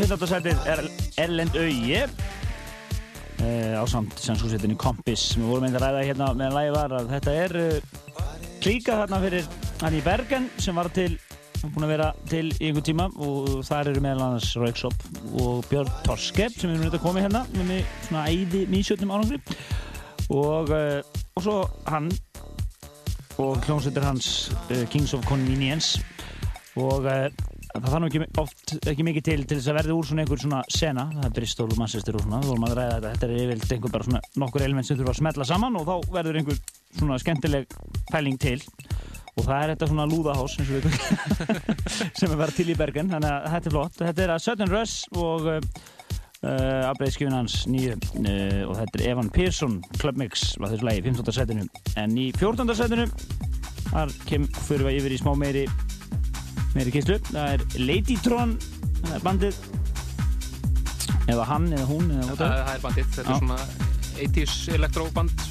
15. 0.00 0.26
setið 0.26 0.64
er 0.66 0.80
Erlend 1.22 1.54
Auði 1.54 1.98
uh, 2.02 3.74
á 3.78 3.84
samt 3.86 4.16
sannsúsettinni 4.18 4.74
Kompis 4.80 5.22
sem 5.32 5.44
við 5.44 5.52
vorum 5.52 5.66
einnig 5.68 5.78
að 5.78 5.84
ræða 5.84 6.02
hérna 6.08 6.28
meðan 6.34 6.56
lægi 6.56 6.72
var 6.74 6.94
að 6.98 7.12
þetta 7.12 7.34
er 7.44 7.54
uh, 7.60 8.26
klíka 8.64 8.96
þarna 9.02 9.20
fyrir 9.22 9.48
hann 9.82 9.96
í 9.98 10.02
Bergen 10.04 10.48
sem 10.62 10.80
var 10.80 10.90
til 10.96 11.12
búin 11.62 11.86
að 11.86 11.92
vera 11.94 12.08
til 12.28 12.42
í 12.50 12.68
einhvern 12.68 12.86
tíma 12.88 13.06
og 13.24 13.50
þar 13.68 13.92
eru 13.92 14.02
meðal 14.04 14.26
annars 14.26 14.50
Rauksop 14.60 15.06
og 15.40 15.64
Björn 15.70 15.92
Torskep 16.04 16.58
sem 16.58 16.72
er 16.72 16.80
núna 16.80 16.90
að 16.92 17.04
koma 17.06 17.24
hérna 17.24 17.44
með 17.56 17.84
svona 18.08 18.26
æði 18.28 18.64
nýsjötnum 18.74 19.14
ánangri 19.14 19.40
og, 20.34 20.74
uh, 20.74 21.00
og 21.38 21.46
svo 21.46 21.58
hann 21.88 22.10
og 23.42 23.58
hljómsveitur 23.66 24.04
hans 24.06 24.28
Kings 24.92 25.14
of 25.16 25.24
Convenience. 25.26 25.98
Og 26.78 27.02
það 27.06 27.88
þarf 27.90 28.06
ekki 28.08 28.26
oft 28.42 28.53
ekki 28.90 29.04
mikið 29.06 29.24
til 29.26 29.40
til 29.44 29.58
þess 29.58 29.70
að 29.70 29.76
verði 29.78 29.94
úr 29.94 30.06
svona 30.08 30.24
einhver 30.24 30.40
svona 30.42 30.60
sena. 30.72 31.04
Það 31.12 31.26
er 31.28 31.34
Bristol 31.38 31.66
og 31.70 31.80
Manchester 31.80 32.18
og 32.18 32.24
svona. 32.24 32.40
Þá 32.42 32.50
vorum 32.50 32.66
að 32.68 32.76
ræða 32.78 32.94
þetta. 32.94 33.12
Þetta 33.14 33.26
er 33.26 33.42
yfirlega 33.44 33.76
einhver 33.76 33.94
bara 33.94 34.06
svona 34.08 34.22
nokkur 34.42 34.64
element 34.66 34.88
sem 34.88 34.98
þurfa 34.98 35.14
að 35.14 35.18
smetla 35.20 35.48
saman 35.48 35.78
og 35.80 35.88
þá 35.88 36.14
verður 36.16 36.38
einhver 36.40 36.60
svona 36.98 37.18
skemmtileg 37.22 37.76
pæling 38.10 38.38
til. 38.42 38.56
Og 39.34 39.48
það 39.48 39.56
er 39.58 39.72
þetta 39.72 39.88
svona 39.90 40.06
lúðahás 40.10 40.54
sem 42.18 42.30
er 42.30 42.38
verið 42.38 42.60
til 42.60 42.68
í 42.70 42.78
Bergen. 42.78 43.10
Þannig 43.14 43.30
að 43.30 43.48
þetta 43.54 43.70
er 43.70 43.76
flott. 43.76 43.98
Þetta 44.02 44.26
er 44.26 44.34
að 44.34 44.44
Sudden 44.44 44.74
Rush 44.74 45.18
og 45.18 45.48
uh, 45.56 45.58
uh 46.44 46.90
afbreyðskifin 46.90 47.34
hans 47.34 47.64
nýju. 47.70 47.96
Uh, 48.20 48.60
og 48.68 48.76
þetta 48.82 49.00
er 49.00 49.08
Evan 49.14 49.32
Pearson 49.34 49.80
Club 49.98 50.20
Mix 50.22 50.52
á 50.60 50.66
þessu 50.68 50.86
lagi 50.86 51.02
15. 51.08 51.34
setinu. 51.40 51.66
En 52.00 52.14
í 52.14 52.30
14. 52.36 52.76
setinu 52.78 53.08
þar 53.90 54.14
kemur 54.28 54.88
við 54.88 54.96
yfir 55.00 55.14
í 55.14 55.20
smá 55.20 55.34
meiri 55.38 55.66
meiri 56.74 56.94
kyslu 56.94 57.18
það 57.30 57.56
er 57.56 57.64
Ladytron 57.80 58.54
það 59.00 59.16
er 59.16 59.24
bandið. 59.24 59.58
Eða 61.24 61.44
hann 61.48 61.68
eða 61.72 61.88
hún 61.88 62.10
eða 62.12 62.34
það, 62.36 62.54
það 62.54 62.72
er 62.74 62.82
bandið, 62.84 63.12
þetta 63.16 63.34
er 63.34 63.44
svona 63.44 63.58
80's 64.14 64.56
elektróband 64.76 65.46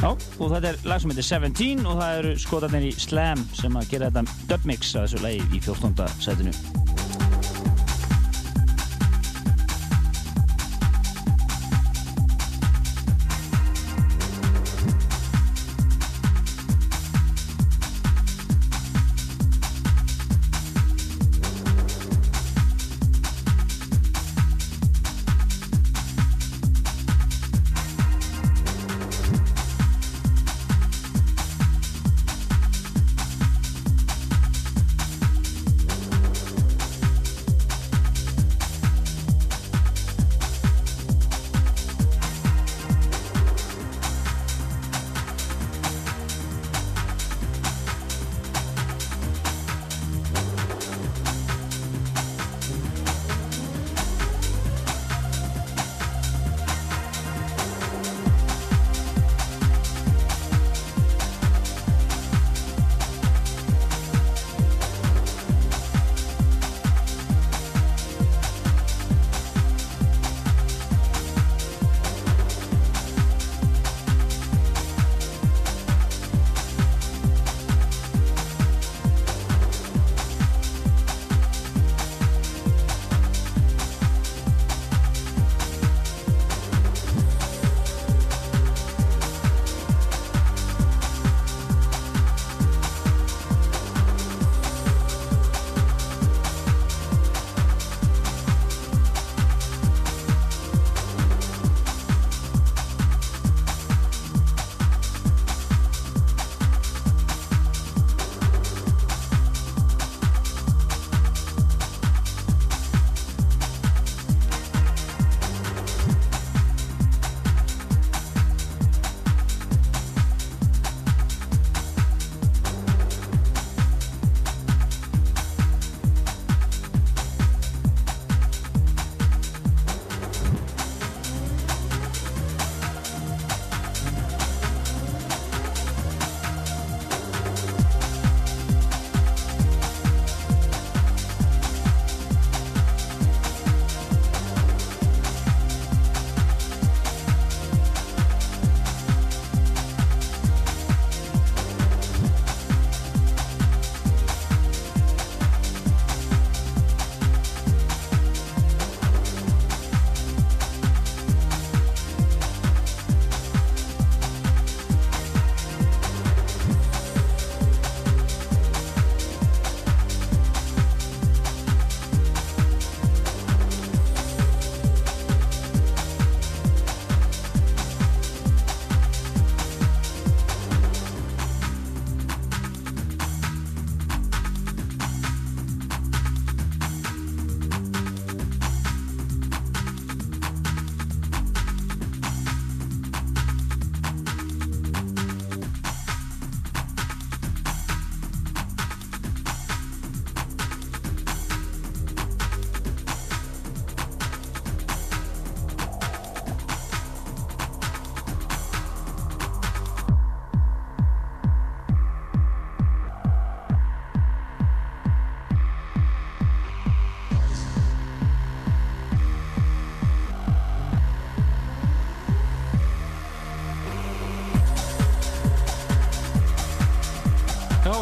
Já, 0.00 0.14
og 0.14 0.46
þetta 0.54 0.68
er 0.70 0.78
lag 0.88 1.02
sem 1.02 1.10
heitir 1.12 1.26
17 1.28 1.82
og 1.84 1.98
það 1.98 2.18
eru 2.22 2.30
skotarnir 2.40 2.86
í 2.88 2.92
Slam 2.96 3.42
sem 3.52 3.74
að 3.76 3.90
gera 3.90 4.08
þetta 4.08 4.46
dubmix 4.48 4.94
að 4.94 5.08
þessu 5.08 5.24
lagi 5.26 5.42
í 5.44 5.60
14. 5.60 6.06
setinu 6.24 6.79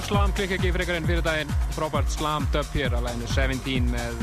slam 0.08 0.32
klikk 0.32 0.54
ekki 0.56 0.70
frekar 0.72 0.96
en 0.96 1.06
fyrir 1.08 1.24
daginn 1.24 1.50
frábært 1.76 2.08
slam 2.12 2.46
dub 2.54 2.68
hér 2.72 2.94
að 2.96 3.08
læginu 3.08 3.26
17 3.34 3.90
með 3.92 4.22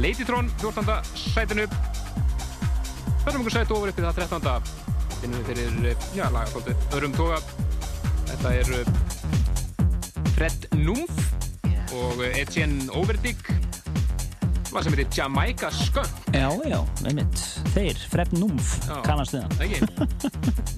Ladytron 0.00 0.48
14. 0.62 0.94
sætinu 1.12 1.66
Förum 3.24 3.42
okkur 3.42 3.52
sæt 3.52 3.74
ofur 3.74 3.92
upp 3.92 4.00
í 4.00 4.06
það 4.06 4.20
13. 4.22 4.72
finnum 5.18 5.42
við 5.42 5.50
fyrir, 5.50 6.08
já, 6.16 6.24
lagakóldu 6.32 6.76
öðrum 6.96 7.16
toga 7.18 7.42
Þetta 8.30 8.54
er 8.56 8.72
Fred 10.38 10.68
Númf 10.78 11.20
og 11.98 12.24
Etienne 12.30 12.88
Overdig 12.96 13.44
hvað 14.68 14.84
sem 14.84 14.96
heitir 14.96 15.20
Jamaica 15.20 15.72
Skunk 15.74 16.32
Já, 16.32 16.48
já, 16.68 16.80
einmitt. 17.08 17.46
Þeir, 17.74 18.04
Fred 18.12 18.36
Númf, 18.36 18.76
Já. 18.88 19.00
kannast 19.04 19.36
þið 19.36 19.48
hann. 19.48 20.76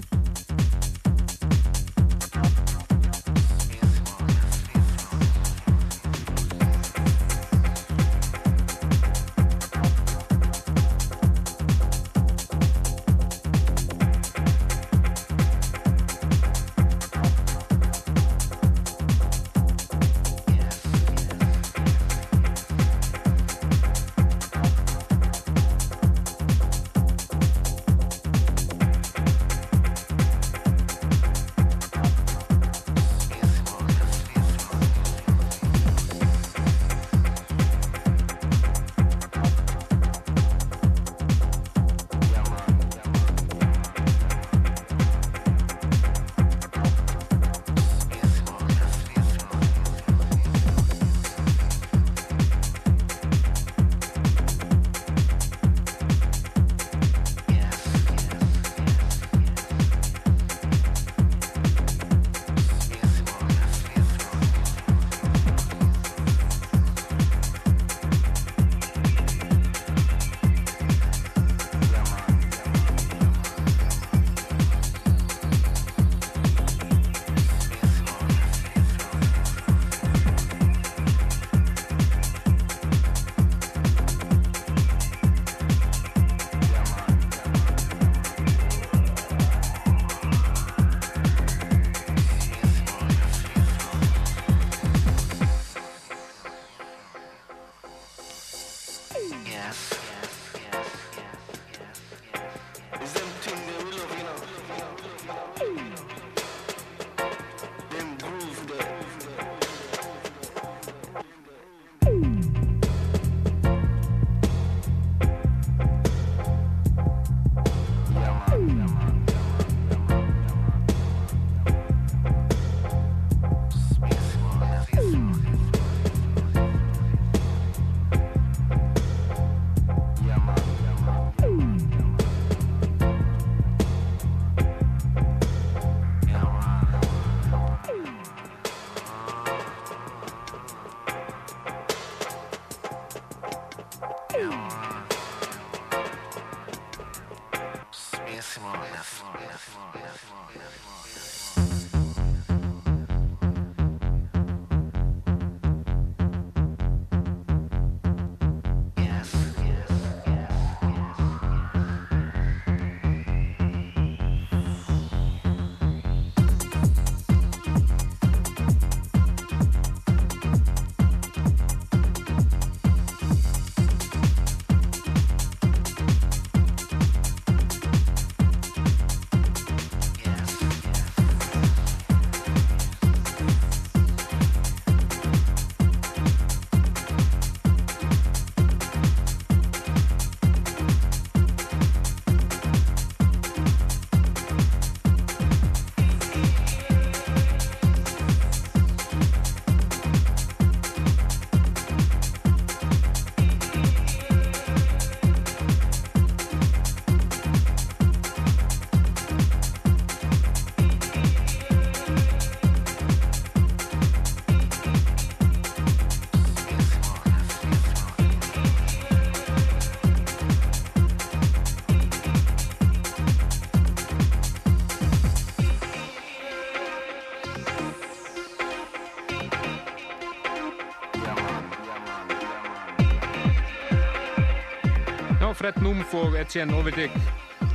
Fred 235.61 235.77
Númf 235.77 236.13
og 236.17 236.33
Etienne 236.41 236.73
Overdig 236.73 237.11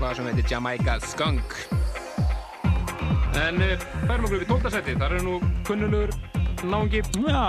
lag 0.01 0.16
sem 0.18 0.26
heitir 0.26 0.49
Jamaica 0.51 0.97
Skunk. 1.07 1.53
En 3.39 3.61
uh, 3.62 3.74
færum 4.09 4.24
okkur 4.26 4.41
upp 4.41 4.43
í 4.43 4.49
tóltasæti 4.49 4.95
þar 4.99 5.12
er 5.14 5.22
nú 5.22 5.37
kunnulegur 5.68 6.11
náungi. 6.66 7.05
Já, 7.30 7.45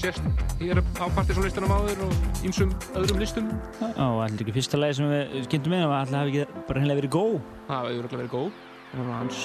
sérst 0.00 0.26
hér 0.58 0.80
á 0.82 1.06
partysónlistanum 1.14 1.70
áður 1.76 2.02
og 2.08 2.42
ýmsum 2.42 2.72
öðrum 2.98 3.22
listum. 3.22 3.52
Já, 3.84 4.08
allir 4.24 4.42
ekki 4.42 4.56
fyrsta 4.56 4.80
lagi 4.82 4.96
sem 4.98 5.12
við 5.12 5.46
kynntum 5.52 5.76
með, 5.76 5.94
allir 6.00 6.18
hafi 6.18 6.34
ekki 6.42 6.64
bara 6.66 6.82
hennilega 6.82 7.00
verið 7.04 7.14
góð. 7.14 7.36
það 7.68 7.86
hefur 7.86 8.00
örugglega 8.00 8.22
verið 8.24 8.34
góð. 8.34 8.50
Það 8.90 9.04
var 9.04 9.14
hans 9.20 9.44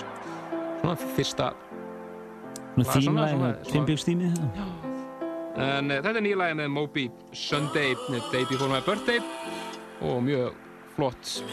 svona 0.80 0.96
fyrsta 1.20 1.52
fimmbilstímið. 3.70 4.42
en 5.62 5.94
uh, 5.94 6.02
þetta 6.02 6.18
er 6.18 6.26
nýlega 6.26 6.58
með 6.64 6.74
Moby 6.80 7.06
Sunday. 7.38 7.94
Day 8.34 8.50
Before 8.50 8.72
My 8.74 8.82
Birthday 8.82 9.22
og 10.02 10.24
mjög 10.26 10.58
flott 10.96 11.44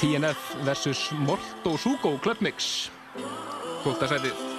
TNF 0.00 0.56
versus 0.64 1.12
Morto 1.12 1.76
Sugo 1.76 2.16
Club 2.22 2.40
Mix 2.40 2.88
12. 3.84 4.08
sætið 4.08 4.51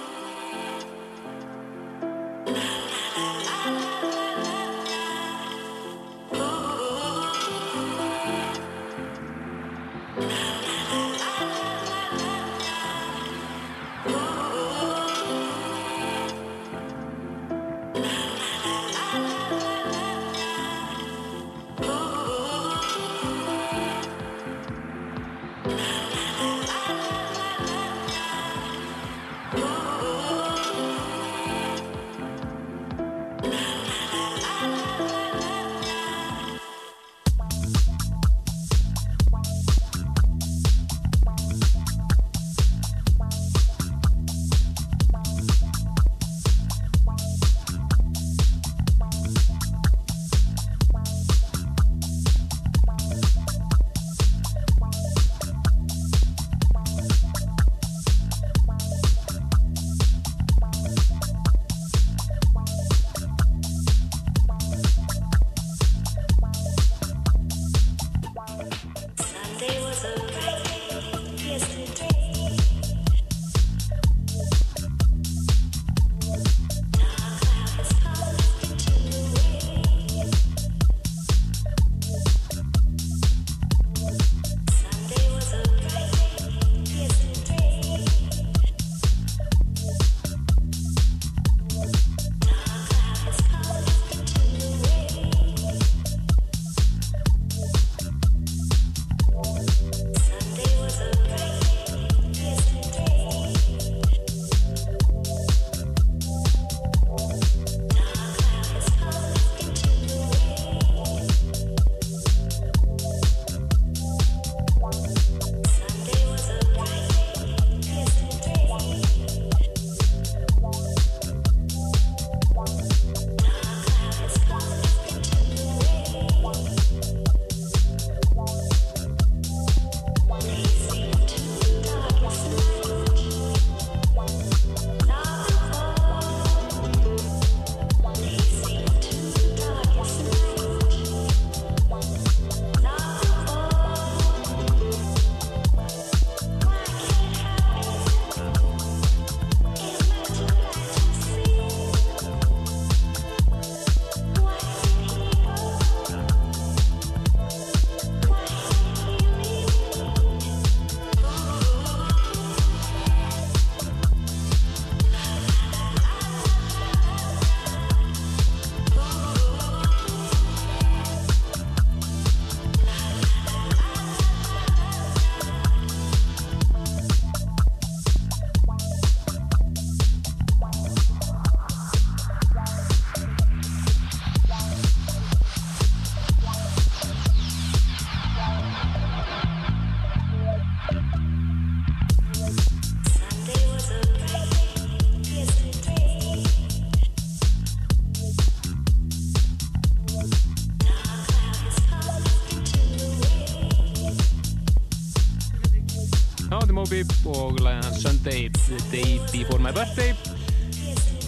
og 207.26 207.56
læðan 207.60 207.84
hans 207.84 208.02
Sunday 208.02 208.48
The 208.52 208.78
Day 208.92 209.18
Before 209.32 209.58
My 209.62 209.72
Birthday. 209.72 210.12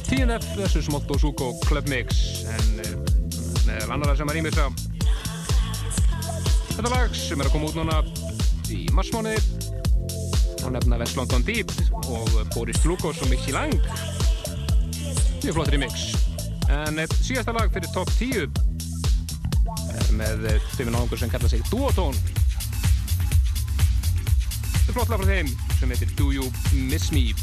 TNF 0.06 0.44
vs. 0.56 0.88
Motto 0.92 1.18
Suko 1.18 1.52
Club 1.64 1.88
Mix. 1.88 2.44
En 2.52 2.80
uh, 2.84 2.92
með 3.66 3.90
annara 3.90 4.16
sem 4.18 4.30
rýmis 4.30 4.58
á 4.60 4.68
þetta 6.76 6.90
lag 6.92 7.14
sem 7.16 7.40
er 7.40 7.48
að 7.48 7.54
koma 7.54 7.70
út 7.70 7.78
núna 7.78 8.02
í 8.68 8.82
marsmániði 8.92 9.40
og 10.66 10.74
nefna 10.74 10.98
West 11.00 11.16
London 11.16 11.44
Deep 11.46 11.72
og 12.04 12.34
Boris 12.52 12.82
Lukos 12.84 13.22
og 13.24 13.30
Mixi 13.32 13.54
Lang. 13.56 13.74
Mjög 15.40 15.56
flott 15.56 15.72
remix. 15.72 16.10
En 16.68 17.00
uh, 17.00 17.06
síðasta 17.22 17.54
lag 17.56 17.72
fyrir 17.72 17.88
top 17.94 18.12
10 18.18 18.44
er 19.96 20.12
með 20.18 20.50
stöfin 20.74 20.98
áhengur 20.98 21.20
sem 21.20 21.32
kalla 21.32 21.48
sig 21.50 21.64
Duotone. 21.70 22.20
Þetta 24.76 24.92
er 24.92 24.98
flott 25.00 25.10
lag 25.14 25.24
frá 25.24 25.32
þeim 25.32 25.56
heitir 25.84 26.08
Do 26.16 26.32
You 26.32 26.50
Miss 26.72 27.10
Me 27.10 27.34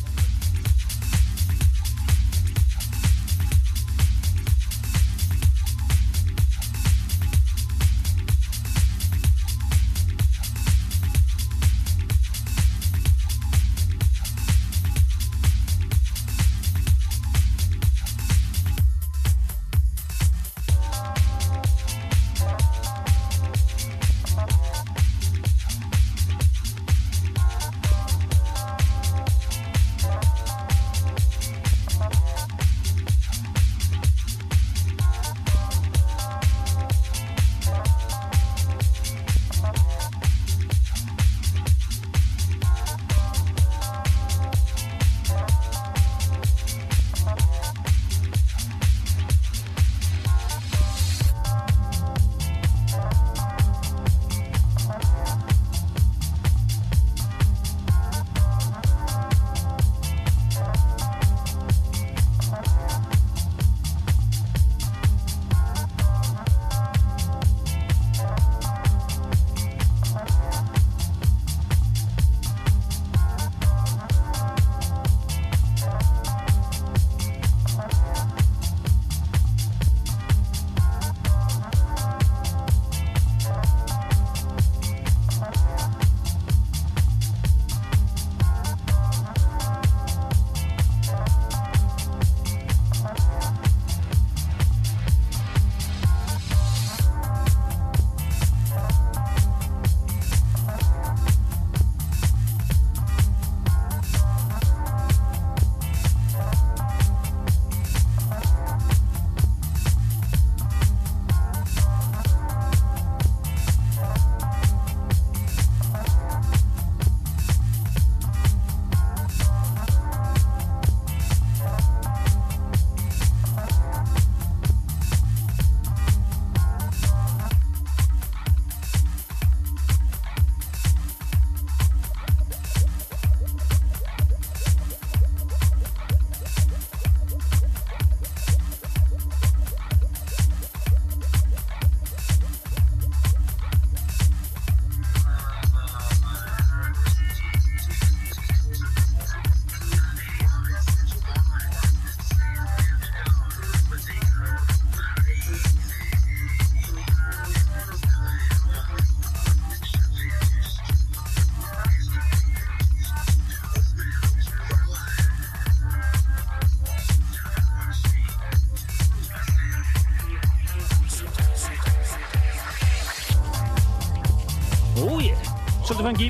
svolítið 175.88 176.08
fengi 176.10 176.30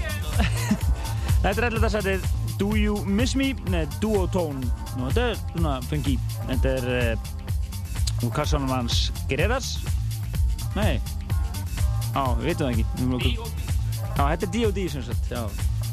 Þetta 1.44 1.54
er 1.58 1.68
alltaf 1.68 1.94
sætið 1.94 2.28
Do 2.60 2.70
You 2.78 3.02
Miss 3.06 3.36
Me? 3.36 3.52
Nei, 3.74 3.84
Duotone. 4.00 4.62
Nú, 4.98 5.10
þetta 5.10 5.26
er 5.32 5.42
svona 5.52 5.74
fengi 5.90 6.16
Þetta 6.48 6.74
er 6.78 6.88
uh, 6.94 8.24
úr 8.24 8.34
kassanum 8.36 8.72
hans 8.72 9.06
Geredas 9.30 9.76
Nei. 10.78 10.98
Á, 12.14 12.34
við 12.40 12.48
veitum 12.48 12.66
það 12.66 12.72
ekki. 12.74 13.34
Já, 14.14 14.24
þetta 14.24 14.48
er 14.48 14.52
D.O.D. 14.54 14.86
sem 14.90 15.04
sagt. 15.06 15.30
Já, 15.30 15.42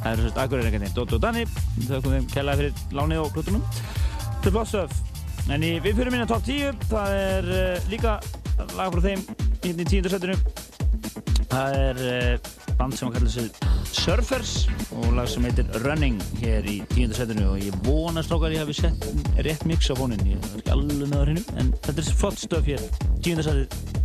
það 0.00 0.10
eru 0.10 0.24
svona 0.26 0.44
aðgurðir 0.44 0.86
Dóttu 0.96 1.16
og 1.18 1.22
Danni 1.24 1.44
Þau 1.50 1.98
komum 1.98 2.16
þeim 2.16 2.28
kellaði 2.32 2.64
fyrir 2.64 2.96
lánið 2.96 3.22
og 3.24 3.32
klútunum 3.36 3.64
Þetta 3.74 4.50
er 4.50 4.54
flott 4.56 4.72
stöf 4.72 5.50
En 5.50 5.64
í, 5.66 5.74
við 5.82 6.00
fyrir 6.00 6.14
minna 6.14 6.28
top 6.28 6.44
10 6.46 6.88
Það 6.90 7.16
er 7.18 7.50
uh, 7.56 7.90
líka 7.92 8.16
lag 8.76 8.92
frá 8.94 9.04
þeim 9.04 9.24
hérna 9.64 9.84
í 9.84 9.88
tíundarsættinu 9.90 10.36
Það 11.50 11.78
er 11.80 12.02
uh, 12.06 12.50
band 12.80 12.96
sem 12.96 13.10
kallar 13.12 13.28
sig 13.28 13.50
Surfers 13.92 14.52
og 14.96 15.12
lag 15.16 15.28
sem 15.28 15.44
heitir 15.44 15.68
Running 15.84 16.20
hér 16.40 16.64
í 16.64 16.78
tíundarsættinu 16.94 17.50
og 17.52 17.60
ég 17.60 17.76
vona 17.84 18.24
strákar 18.24 18.54
ég 18.54 18.62
hafi 18.64 18.76
sett 18.78 19.04
rétt 19.44 19.66
mix 19.68 19.90
á 19.92 19.94
fónin 19.98 20.22
ég 20.24 20.40
er 20.40 20.62
ekki 20.62 20.72
alveg 20.72 21.02
með 21.02 21.18
á 21.20 21.22
hreinu 21.26 21.44
en 21.60 21.72
þetta 21.84 22.00
er 22.00 22.20
flott 22.22 22.40
stöf 22.40 22.70
hér. 22.70 22.86
Tíundarsættið 23.20 23.99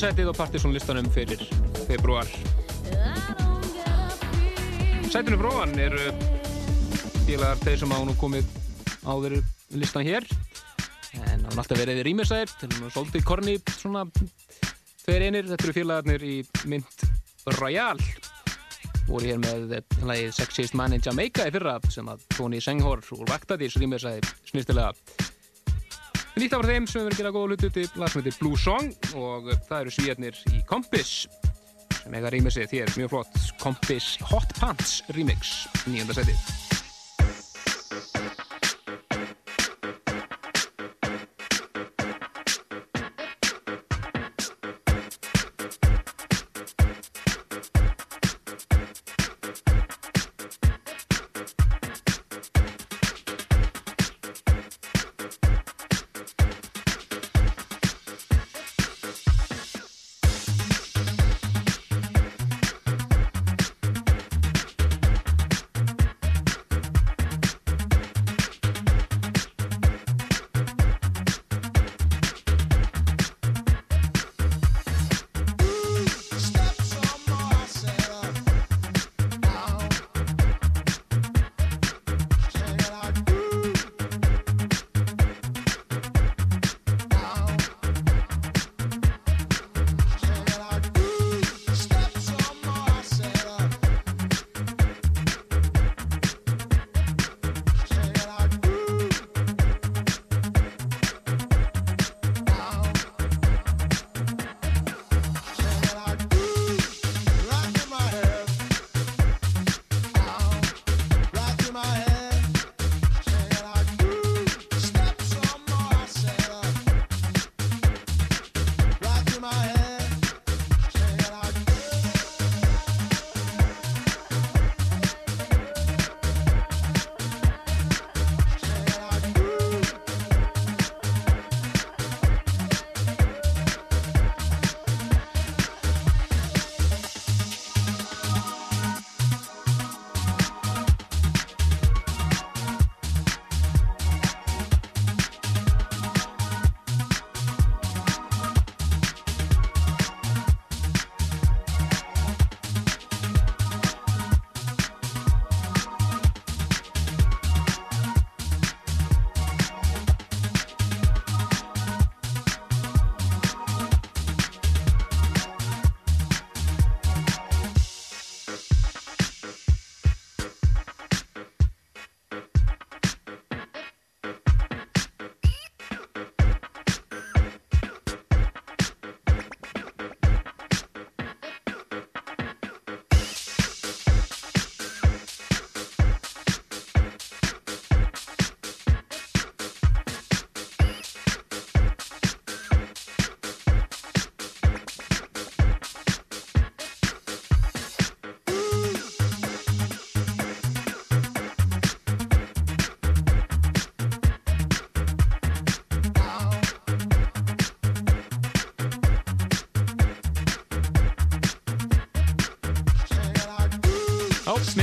tíundasettið 0.00 0.30
á 0.32 0.40
Partiðsson 0.40 0.72
listanum 0.72 1.08
fyrir 1.12 1.40
februar 1.84 2.28
Sætinu 5.12 5.36
fróðan 5.36 5.74
eru 5.76 6.06
félagar 7.26 7.60
þeir 7.60 7.76
sem 7.82 7.92
á 7.92 8.00
nú 8.08 8.14
komið 8.16 8.48
áður 9.04 9.34
listan 9.76 10.06
hér. 10.08 10.24
En 11.20 11.44
er 11.44 11.52
alltaf 11.52 11.76
verið 11.76 12.00
rýmisæðir 12.06 12.54
til 12.62 12.70
og 12.70 12.78
með 12.78 12.94
svolítið 12.94 13.26
korni 13.28 13.58
svona 13.74 14.06
tveir 15.02 15.26
einir, 15.26 15.50
þetta 15.50 15.68
eru 15.68 15.76
félagarnir 15.76 16.24
í 16.24 16.36
mynd 16.64 17.04
Royal 17.58 18.00
voru 19.04 19.34
hér 19.34 19.42
með 19.44 19.82
lagið 20.00 20.32
Sexiest 20.38 20.80
Man 20.80 20.96
in 20.96 21.04
Jamaica 21.04 21.44
í 21.44 21.52
fyrra 21.52 21.76
sem 21.92 22.08
að 22.08 22.24
Tony 22.38 22.62
Senghor 22.64 23.04
úr 23.18 23.28
Vaktadís 23.28 23.76
rýmisæði 23.76 24.24
snýstilega 24.48 24.94
Nýtt 26.38 26.54
af 26.54 26.62
þeim 26.62 26.86
sem 26.86 27.00
við 27.02 27.08
verðum 27.08 27.16
að 27.16 27.20
gera 27.20 27.32
góða 27.34 27.48
hlutu 27.50 27.70
til 27.74 27.86
lag 27.98 28.12
sem 28.12 28.22
heitir 28.22 28.36
Blue 28.38 28.58
Song 28.60 28.92
og 29.18 29.48
það 29.66 29.78
eru 29.80 29.94
svíjarnir 29.96 30.42
í 30.54 30.62
Kompis 30.68 31.14
sem 32.00 32.14
eiga 32.16 32.30
rýmisið 32.32 32.70
þér 32.70 32.94
mjög 33.00 33.14
flott. 33.16 33.40
Kompis 33.60 34.12
Hot 34.30 34.54
Pants 34.60 35.00
remix 35.16 35.66
nýjönda 35.90 36.16
seti 36.16 36.38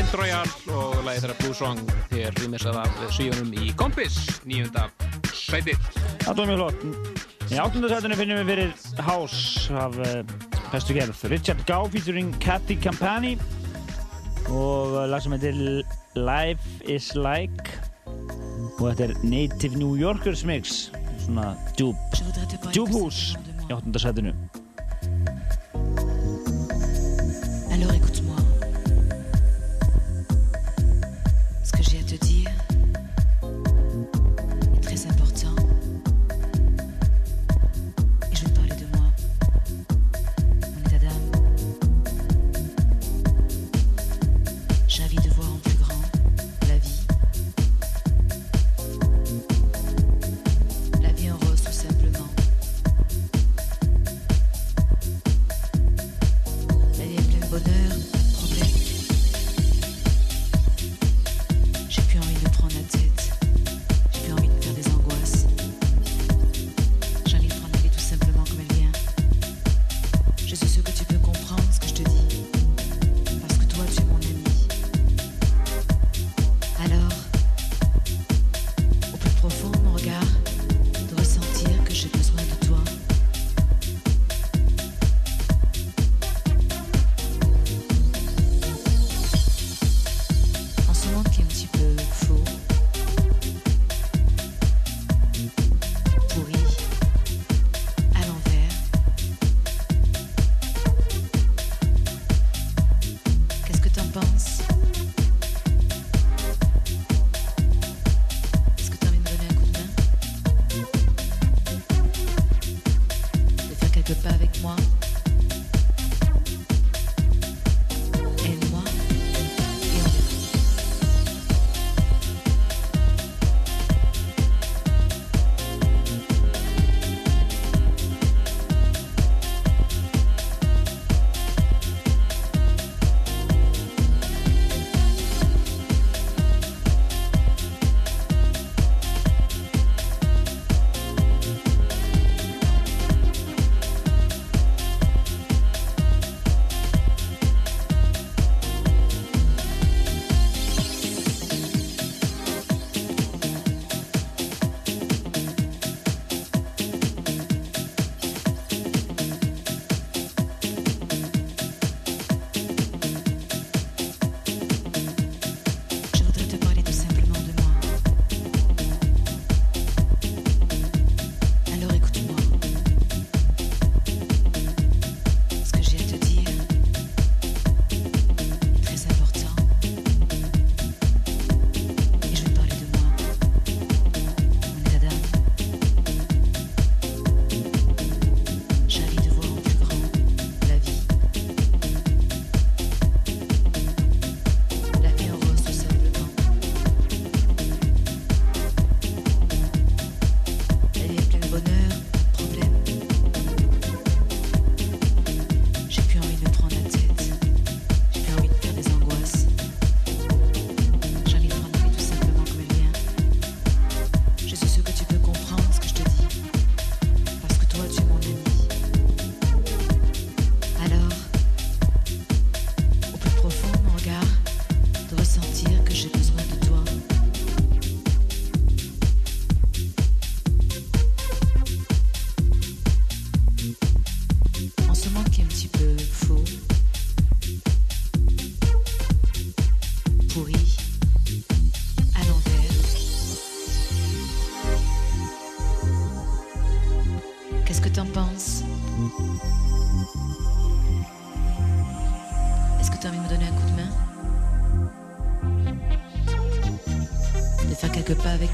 Smith 0.07 0.21
Royal 0.21 0.51
og 0.71 1.01
lagi 1.03 1.19
þeirra 1.19 1.33
Blue 1.41 1.55
Song 1.57 1.79
þér 2.07 2.35
rýmisað 2.39 2.77
af 2.79 2.99
síðanum 3.11 3.49
í 3.59 3.73
Kompis 3.75 4.15
nýjunda 4.47 4.85
sæti. 5.35 5.73
Það 6.21 6.37
var 6.37 6.47
mjög 6.47 6.61
flott. 6.61 6.85
Í 7.51 7.59
áttundasætunum 7.59 8.19
finnum 8.21 8.39
við 8.39 8.51
fyrir 8.53 9.03
House 9.03 9.75
af 9.75 9.97
uh, 9.99 10.21
bestu 10.71 10.95
gerð. 10.95 11.25
Richard 11.33 11.65
Gau 11.67 11.89
featuring 11.91 12.31
Cathy 12.39 12.77
Campani 12.79 13.33
og 14.47 14.95
lag 15.11 15.25
sem 15.25 15.35
heitir 15.35 15.59
Life 16.15 16.79
is 16.87 17.11
Like 17.19 17.75
og 18.77 18.93
þetta 18.93 19.09
er 19.09 19.17
Native 19.27 19.75
New 19.75 19.99
Yorkers 19.99 20.47
mix 20.47 20.85
svona 21.25 21.51
djúb 21.75 21.99
djúbhús 22.71 23.33
í 23.67 23.73
áttundasætunum 23.75 24.39
que 24.39 24.46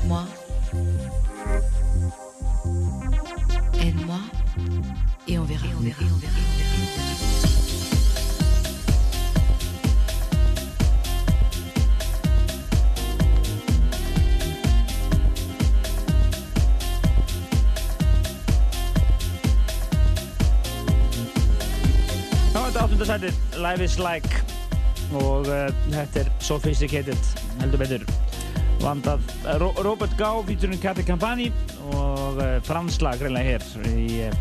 quelques 0.04 0.10
pas 0.10 0.10
avec 0.10 0.10
moi 0.10 0.26
Aide-moi 3.82 4.20
et 5.28 5.38
on 5.38 5.44
verra. 5.44 5.66
Et 5.66 5.74
on 5.74 5.80
verra, 5.80 5.80
on 5.80 5.84
verra, 5.84 6.06
on 6.14 6.20
verra. 6.20 6.34
Er 22.74 22.82
áttundasætið, 22.84 23.34
Life 23.62 23.84
is 23.84 24.00
Like 24.00 24.42
og 25.14 25.46
uh, 25.46 25.70
þetta 25.94 26.24
er 26.24 26.30
Sophisticated, 26.42 27.34
heldur 27.62 27.84
betur 27.84 28.23
vandað. 28.84 29.24
Ro 29.62 29.72
Robert 29.86 30.14
Gá, 30.20 30.30
featuring 30.48 30.82
Kati 30.82 31.06
Kampani 31.08 31.50
og 31.94 32.40
uh, 32.42 32.58
franslag 32.68 33.22
greinlega 33.22 33.56
hér 33.56 33.88
í 33.94 34.08
uh, 34.28 34.36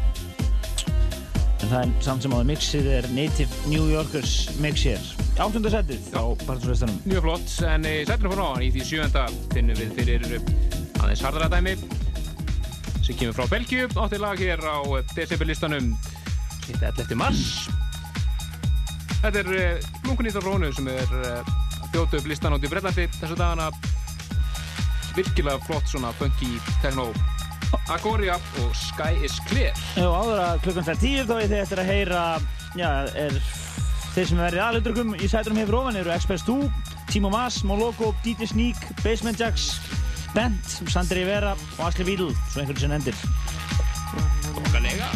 en 1.63 1.71
það 1.71 1.77
er 1.79 1.93
samt 2.03 2.25
sem 2.25 2.35
áður 2.35 2.49
mixið 2.51 2.89
er 2.97 3.09
Native 3.15 3.59
New 3.71 3.87
Yorkers 3.93 4.35
mix 4.63 4.83
hér. 4.89 5.05
Áttundasætið 5.41 6.09
á 6.19 6.25
Partinsveistanum 6.43 6.99
Mjög 7.07 7.27
flott, 7.29 7.55
en 7.71 7.87
í 7.87 7.95
sætinu 8.09 8.33
fyrir 8.33 8.43
á 8.43 8.51
í 8.59 8.71
því 8.75 8.87
sjönda 8.89 9.27
finnum 9.55 9.79
við 9.79 9.95
fyrir 10.01 10.27
aðeins 11.03 11.23
hardara 11.23 11.51
dæmi. 11.53 11.77
Sem 13.03 13.19
kemur 13.19 13.39
frá 13.39 13.47
Belgíu, 13.51 13.87
átti 13.95 14.21
lag 14.23 14.43
hér 14.43 14.63
á 14.63 14.79
decibel-listanum 15.15 15.95
11. 16.73 17.15
mars. 17.19 17.67
Þetta 19.23 19.43
er 19.43 19.83
Blunkunýtt 20.03 20.39
af 20.39 20.47
Rónu 20.47 20.71
sem 20.75 20.91
er 20.91 21.19
þjóta 21.93 22.19
upp 22.19 22.31
listan 22.31 22.57
átt 22.57 22.67
í 22.67 22.71
Brellandi 22.73 23.11
þessu 23.21 23.37
dagana 23.39 23.71
virkilega 25.17 25.61
flott 25.67 25.89
svona 25.91 26.13
funky 26.19 26.59
techno. 26.83 27.11
Agoria 27.89 28.37
og 28.61 28.75
Sky 28.77 29.17
is 29.25 29.39
Clear. 29.49 29.77
Já, 29.97 30.05
áður 30.05 30.43
að 30.45 30.63
klukkan 30.67 30.89
það 30.91 31.03
tíu 31.05 31.25
þá 31.29 31.35
er 31.39 31.47
þið 31.53 31.61
eftir 31.63 31.81
að 31.81 31.91
heyra 31.93 32.25
já, 32.77 32.89
er 33.25 33.39
þeir 34.13 34.29
sem 34.29 34.43
verið 34.43 34.65
aðluturkum 34.67 35.15
í 35.17 35.31
sætunum 35.33 35.63
hefur 35.63 35.79
ofan 35.81 35.99
eru 36.03 36.13
Express 36.13 36.45
2, 36.49 36.59
Timo 37.13 37.33
Mas, 37.33 37.63
Moloko, 37.65 38.13
DJ 38.25 38.51
Sneak, 38.53 38.85
Basement 39.01 39.41
Jacks 39.41 39.71
Bent, 40.37 40.79
Sandri 40.93 41.25
Vera 41.29 41.57
og 41.79 41.85
Asli 41.89 42.07
Vídl, 42.09 42.33
svo 42.53 42.63
einhvern 42.63 42.81
sem 42.85 42.97
endir 43.01 43.17
Bókanega 44.53 45.09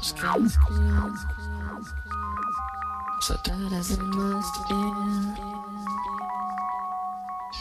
my 0.00 0.12
body, 0.32 0.48
skin, 0.48 1.14
Saturday's 3.20 3.98
a 3.98 4.02
must, 4.02 4.56
yeah, 4.70 4.96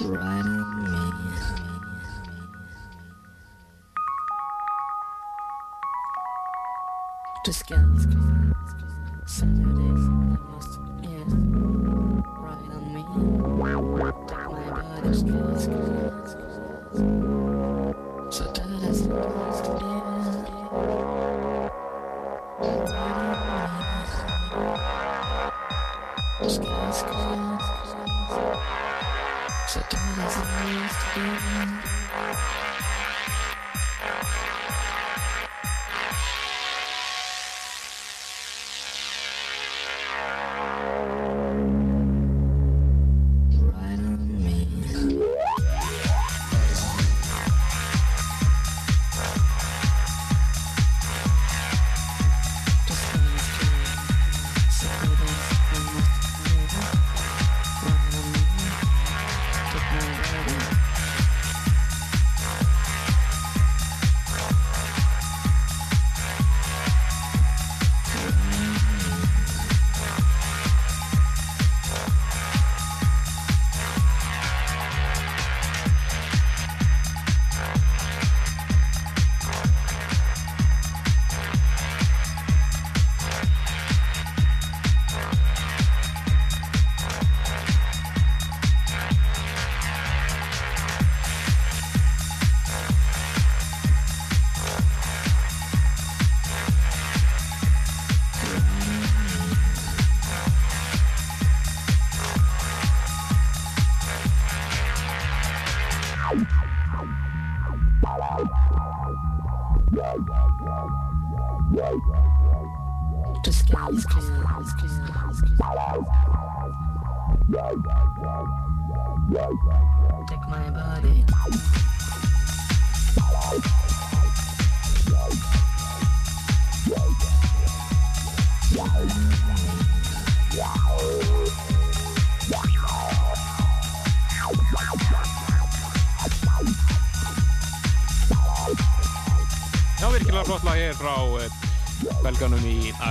right 0.07 0.45
on 0.45 0.83
me. 0.83 0.95
Just 7.45 7.67
get 7.67 7.79
Saturdays, 9.25 10.05
that 10.07 10.37
must, 10.47 10.79
yeah, 11.03 11.27
right 12.39 12.71
on 12.71 12.83
me. 12.93 13.01
Take 14.27 14.47
my 14.47 14.69
body, 14.69 15.13
skin, 15.13 15.57
so 18.31 18.43
that 18.53 18.69
is 18.89 18.99
lost, 19.07 19.65
yeah. 19.81 21.18
Skin, 22.59 22.75
skin. 26.91 27.39
So 29.69 29.79
that 29.79 30.67
is 30.67 31.49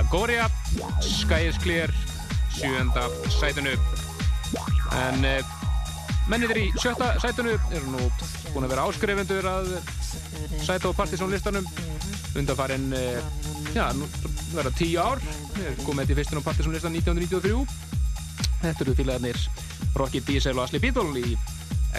í 0.09 0.15
Agoria 0.15 0.49
Sky 1.05 1.49
is 1.49 1.59
Clear 1.61 1.91
sjönda 2.55 3.09
sætunu 3.29 3.75
en 4.97 5.25
uh, 5.25 5.51
mennir 6.31 6.57
í 6.57 6.65
sjötta 6.81 7.11
sætunu 7.21 7.59
eru 7.77 7.93
nú 7.93 8.07
búin 8.55 8.65
að 8.65 8.73
vera 8.73 8.87
áskrifendur 8.89 9.45
að 9.45 9.69
sæta 10.65 10.89
á 10.89 10.97
Partiðsson 10.97 11.33
listanum 11.33 11.69
undanfarinn 12.39 12.89
uh, 12.97 13.21
já, 13.75 13.93
nú 13.93 14.09
verða 14.55 14.73
tíu 14.79 14.97
ár. 14.97 15.21
Við 15.59 15.67
erum 15.67 15.85
komið 15.85 16.15
fyrstin 16.17 16.41
á 16.41 16.47
Partiðsson 16.49 16.79
listan 16.79 16.97
1993 16.97 17.69
þetta 18.65 18.85
eru 18.87 18.97
félagarnir 18.97 19.45
Rocky 19.99 20.25
Diesel 20.25 20.57
og 20.57 20.65
Asli 20.65 20.81
Beatle 20.81 21.21
í 21.21 21.37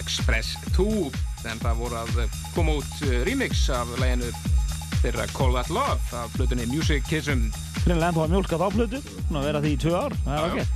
Express 0.01 0.57
2 0.73 0.89
en 1.45 1.61
það 1.61 1.81
voru 1.85 2.01
að 2.01 2.37
koma 2.57 2.79
út 2.81 3.01
uh, 3.05 3.21
remix 3.29 3.67
af 3.69 3.93
læginu 4.01 4.33
þeirra 5.03 5.29
Call 5.37 5.53
That 5.61 5.69
Love 5.69 6.25
af 6.25 6.33
Greinlega 7.85 8.11
ennþá 8.11 8.25
að 8.25 8.35
mjölka 8.35 8.59
þá 8.59 8.67
plötu. 8.75 9.01
Og 9.29 9.39
vera 9.45 9.63
því 9.63 9.71
í 9.73 9.79
tvö 9.85 9.95
ár, 9.95 10.17
það 10.25 10.35
er 10.35 10.49
ágætt. 10.49 10.75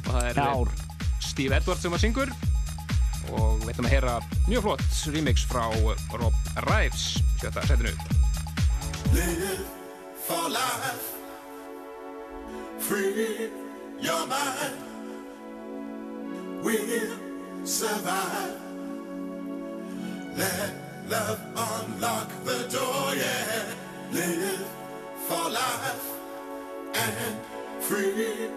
Og 0.00 0.10
það 0.10 0.30
er 0.30 0.72
Steve 1.30 1.56
Edwards 1.60 1.84
sem 1.84 1.94
að 1.94 2.02
syngur. 2.04 2.32
Og 3.30 3.60
við 3.62 3.72
ætlum 3.74 3.86
að 3.86 3.94
heyra 3.94 4.14
mjög 4.48 4.64
flott 4.66 5.02
remix 5.14 5.44
frá 5.48 5.64
Rob 6.18 6.34
Rives. 6.66 7.04
Sjötta, 7.40 7.62
setinu 7.68 7.92
Live 9.14 9.64
for 10.26 10.48
life. 10.50 11.06
Free 12.78 13.50
your 14.00 14.26
mind. 14.26 14.76
We'll 16.62 17.16
survive. 17.64 18.56
Let 20.36 20.72
love 21.08 21.40
unlock 21.56 22.28
the 22.44 22.68
door, 22.70 23.14
yeah. 23.14 23.64
Live 24.12 24.66
for 25.28 25.50
life. 25.50 26.09
and 26.94 27.36
free 27.80 28.50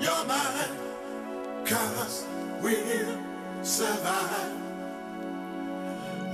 your 0.00 0.24
mind. 0.24 0.78
Cause 1.64 2.26
we'll 2.62 3.18
survive. 3.62 4.52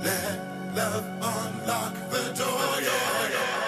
Let 0.03 0.39
love 0.75 1.05
unlock 1.21 1.93
the 2.09 2.33
door. 2.37 2.81
Yeah, 2.81 3.29
yeah. 3.31 3.64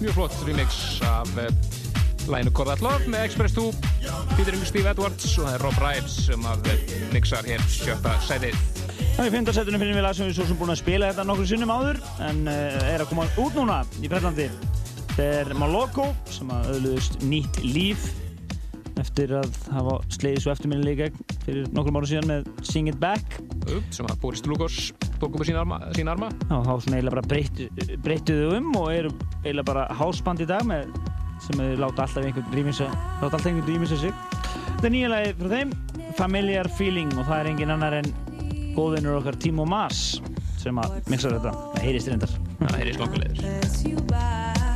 mjög 0.00 0.16
flott 0.16 0.36
remix 0.46 0.76
af 1.04 1.30
eh, 1.40 1.50
lænu 2.30 2.52
Korðallóf 2.56 3.06
með 3.10 3.26
Express 3.26 3.56
2 3.56 3.66
Píturingur 4.36 4.68
Steve 4.68 4.92
Edwards 4.94 5.34
og 5.36 5.46
það 5.46 5.56
er 5.56 5.64
Rob 5.66 5.80
Rives 5.82 6.16
sem 6.28 6.46
að 6.48 6.70
eh, 6.72 6.96
mixar 7.12 7.48
hér 7.48 7.64
sjötta 7.68 8.14
sætið. 8.24 8.56
Það 9.16 9.24
er 9.26 9.34
fymtarsætunum 9.34 9.82
finnum 9.82 9.98
við 10.00 10.06
lag 10.06 10.16
sem 10.16 10.30
við 10.30 10.38
svo 10.38 10.48
sem 10.48 10.60
búin 10.60 10.72
að 10.72 10.80
spila 10.80 11.10
hérna 11.10 11.18
þetta 11.18 11.28
nokkur 11.28 11.50
sinnum 11.52 11.74
áður 11.74 12.00
en 12.30 12.42
eh, 12.48 12.92
er 12.94 13.04
að 13.04 13.10
koma 13.12 13.28
út 13.44 13.58
núna 13.58 13.82
í 14.00 14.08
Breitlandi 14.08 14.48
Þetta 15.10 15.24
er 15.42 15.48
Maloko 15.58 16.04
sem 16.32 16.50
að 16.54 16.68
öðluðist 16.76 17.16
nýtt 17.26 17.56
líf 17.60 18.04
eftir 19.00 19.32
að 19.36 19.56
hafa 19.74 19.98
sleiðis 20.14 20.46
og 20.46 20.54
eftirminnileg 20.54 21.16
fyrir 21.42 21.66
nokkur 21.74 21.92
mánu 21.96 22.08
síðan 22.08 22.30
með 22.30 22.48
Sing 22.64 22.88
It 22.88 22.96
Back. 23.02 23.40
Upp, 23.66 23.90
sem 23.92 24.08
að 24.08 24.20
Boris 24.22 24.44
Lugos 24.48 24.78
tók 25.20 25.36
upp 25.36 25.44
á 25.44 25.46
sína 25.48 25.62
arma, 25.62 25.78
sína 25.96 26.14
arma. 26.16 26.30
Já, 26.48 26.56
þá 26.64 26.72
svona 26.84 26.98
eiginlega 26.98 27.16
bara 27.16 27.28
breyttu, 27.30 27.68
breyttuðu 28.04 28.50
um 28.58 28.70
og 28.80 28.88
eru 28.94 29.12
eiginlega 29.44 29.66
bara 29.68 29.86
hásband 30.00 30.44
í 30.44 30.48
dag 30.48 30.64
með, 30.68 30.90
sem 31.44 31.60
þau 31.60 31.68
láta 31.84 32.06
alltaf 32.06 32.24
einhvern 32.24 32.56
rýmisa, 32.56 32.88
láta 33.20 33.30
alltaf 33.30 33.50
einhvern 33.50 33.68
rýmisa 33.68 34.00
sig. 34.00 34.14
Þetta 34.70 34.88
er 34.88 34.94
nýja 34.96 35.12
lagi 35.12 35.36
frá 35.40 35.54
þeim, 35.54 35.76
Familiar 36.18 36.70
Feeling 36.78 37.12
og 37.18 37.28
það 37.28 37.38
er 37.38 37.52
engin 37.52 37.74
annar 37.76 38.00
en 38.00 38.10
góðvinnur 38.76 39.20
okkar 39.20 39.38
Timo 39.40 39.68
Maas 39.68 40.20
sem 40.60 40.80
að 40.80 40.98
mixa 41.10 41.32
þetta. 41.36 41.54
Það 41.76 41.86
heyrist 41.86 42.12
reyndar. 42.12 42.34
Það 42.60 42.80
er 42.80 42.90
í 42.90 42.98
slokkulegur. 42.98 44.69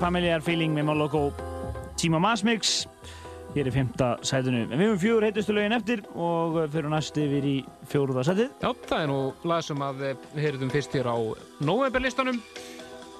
Familiar 0.00 0.40
Feeling 0.40 0.72
með 0.72 0.86
Moloko 0.88 1.26
Tíma 2.00 2.20
Masmix 2.22 2.86
hér 3.52 3.68
í 3.68 3.72
fymta 3.74 4.14
sætinu. 4.24 4.62
En 4.68 4.78
við 4.78 4.88
höfum 4.88 5.00
fjögur 5.02 5.26
heitustu 5.26 5.54
lögin 5.56 5.74
eftir 5.76 6.02
og 6.14 6.56
fyrir 6.72 6.88
næst 6.92 7.18
yfir 7.20 7.46
í 7.46 7.56
fjóruða 7.90 8.24
sætið. 8.28 8.52
Já, 8.62 8.70
það 8.86 9.02
er 9.02 9.10
nú 9.10 9.18
lag 9.50 9.66
sem 9.66 9.84
að 9.84 10.04
eh, 10.06 10.22
við 10.34 10.46
heyrðum 10.46 10.72
fyrst 10.72 10.96
hér 10.96 11.10
á 11.10 11.16
novemberlistanum. 11.66 12.40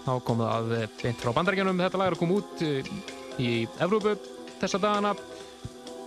Þá 0.06 0.12
kom 0.24 0.40
það 0.40 0.54
að 0.54 0.74
eh, 0.78 0.88
beint 1.02 1.20
frá 1.24 1.34
bandarækjanum. 1.36 1.84
Þetta 1.84 2.00
lag 2.00 2.10
er 2.12 2.16
að 2.16 2.22
koma 2.22 2.40
út 2.40 2.64
eh, 2.64 2.94
í 3.42 3.50
Evrópu 3.82 4.16
þessa 4.62 4.80
dagana. 4.80 5.14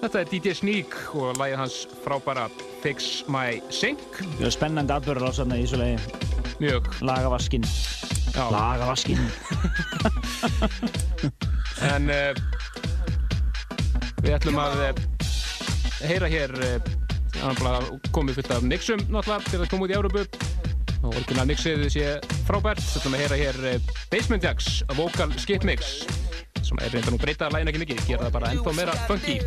Þetta 0.01 0.19
er 0.23 0.33
DJ 0.33 0.57
Sneak 0.59 0.97
og 1.13 1.37
lagið 1.39 1.61
hans 1.61 1.77
frábæra 2.03 2.49
Fix 2.83 3.13
My 3.31 3.61
Sink. 3.71 4.23
Er 4.41 4.51
spennandi 4.55 4.95
atbyrður 4.95 5.29
ásarna 5.29 5.59
í 5.59 5.67
þessu 5.67 5.83
lagi. 5.83 6.19
Mjög. 6.63 6.91
Lagavaskinn 7.05 7.67
laga 8.35 8.89
vaskin 8.89 9.19
en 11.93 12.09
uh, 12.09 12.31
við 14.23 14.35
ætlum 14.37 14.57
að 14.63 14.81
uh, 14.87 15.03
heyra 16.07 16.29
hér 16.31 16.55
uh, 16.57 16.77
komið 18.15 18.39
fullt 18.39 18.53
af 18.55 18.65
Nixum 18.65 19.01
náttúrulega 19.09 19.51
til 19.51 19.61
að 19.61 19.71
koma 19.71 19.87
út 19.87 19.93
í 19.93 19.97
Európu 19.97 20.25
og 21.03 21.17
orginal 21.19 21.47
Nixið 21.49 21.83
sé 21.91 22.05
frábært. 22.47 22.79
Við 22.79 23.01
ætlum 23.01 23.17
að 23.17 23.23
heyra 23.25 23.39
hér 23.41 23.57
Basement 24.13 24.47
Jaxx 24.47 24.79
Vocal 24.95 25.35
Skip 25.41 25.67
Mix 25.67 26.05
sem 26.63 26.79
er 26.79 26.95
reyndan 26.95 27.17
og 27.17 27.25
breytaðar 27.25 27.57
lægin 27.57 27.73
ekki 27.73 27.83
mikið 27.83 28.07
gera 28.07 28.29
það 28.29 28.39
bara 28.39 28.53
ennþá 28.55 28.77
meira 28.79 28.95
funky. 29.09 29.37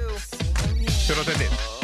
4.30 1.06 1.75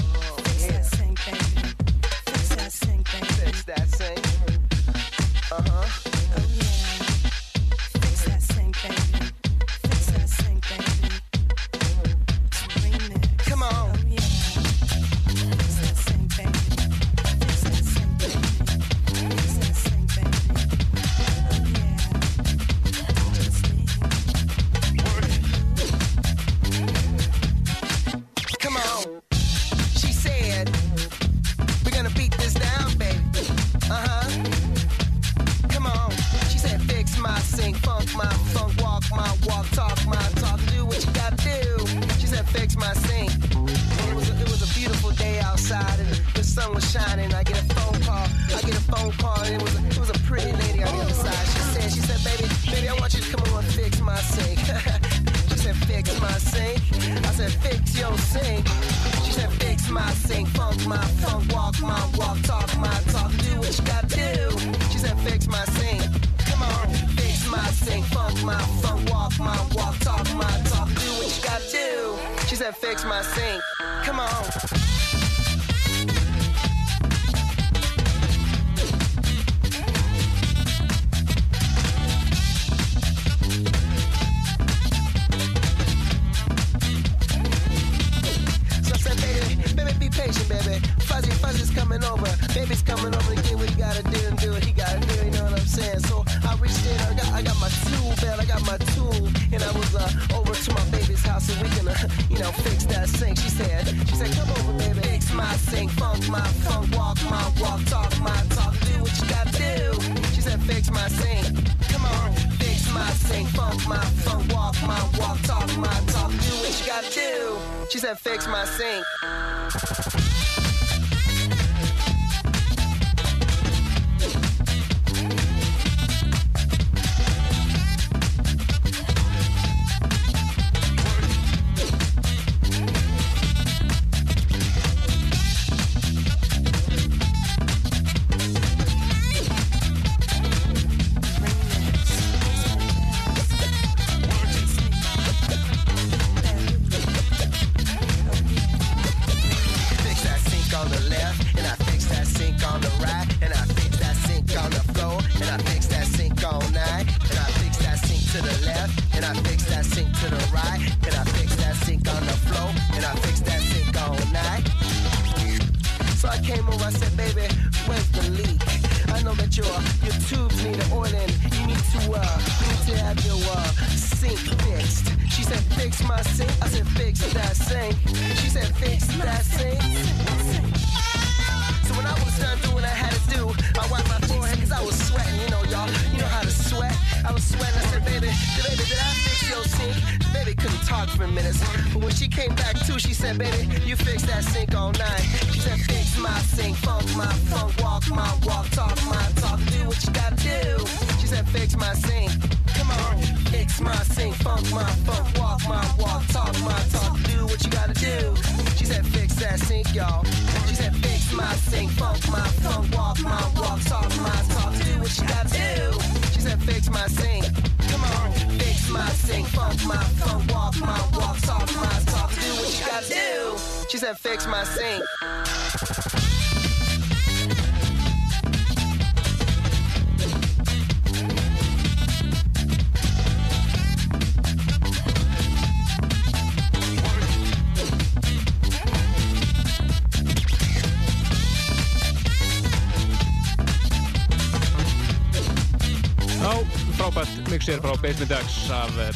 remixir 247.62 247.82
frá 247.82 247.94
Basement 248.02 248.30
Ducks 248.30 248.70
af 248.70 248.90
eh, 248.98 249.14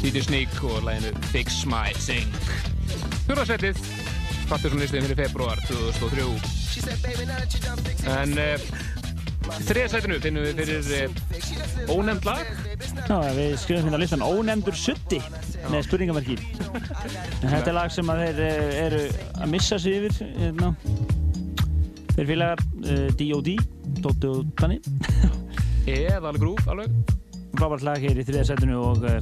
Titi 0.00 0.20
Sník 0.22 0.64
og 0.64 0.82
læginu 0.82 1.10
Fix 1.28 1.66
My 1.68 1.92
Sing 2.00 2.32
Þurraðsveitið 3.26 3.76
fattur 4.48 4.70
svona 4.72 4.82
listin 4.86 5.04
fyrir 5.04 5.18
februar 5.18 5.60
2003 5.68 6.24
en 8.14 8.32
eh, 8.40 8.54
uh, 8.56 8.60
þriðsveitinu 9.68 10.16
finnum 10.24 10.46
við 10.46 10.54
fyrir 10.62 10.80
uh, 11.02 11.92
ónefnd 11.92 12.24
lag. 12.30 12.44
Já, 12.96 13.18
við 13.36 13.52
skrifum 13.60 13.90
hérna 13.90 14.00
listan 14.00 14.24
Ónefndur 14.24 14.76
70 14.80 15.20
með 15.68 15.84
spurningamarki 15.90 16.36
en 16.40 17.44
þetta 17.44 17.68
er 17.68 17.76
lag 17.76 17.92
sem 17.92 18.08
að 18.08 18.24
þeir 18.24 18.40
eru 18.86 19.04
að 19.36 19.48
missa 19.52 19.76
sig 19.76 20.00
yfir 20.00 20.12
hérna. 20.40 20.72
þeir 22.16 22.26
félagar 22.32 22.60
uh, 22.86 23.08
D.O.D. 23.20 23.58
Dóttu 24.00 24.26
og 24.32 24.40
Danni. 24.56 24.80
Eða 25.84 26.24
alveg 26.24 26.40
grúf 26.46 26.64
alveg 26.70 27.18
frábært 27.56 27.84
lag 27.86 27.98
hér 28.02 28.16
í 28.20 28.24
þriðarsætinu 28.28 28.76
og 28.80 28.98
eh, 29.08 29.20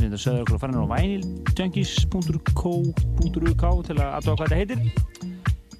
þetta 0.00 0.18
söður 0.20 0.42
okkur 0.44 0.56
að 0.56 0.62
fara 0.64 0.72
náttúrulega 0.74 0.90
á 0.90 0.92
vænil.junkies.co.uk 0.96 3.64
til 3.86 3.96
að 3.96 4.10
aðtóa 4.18 4.36
hvað 4.36 4.46
þetta 4.46 4.60
heitir. 4.60 4.80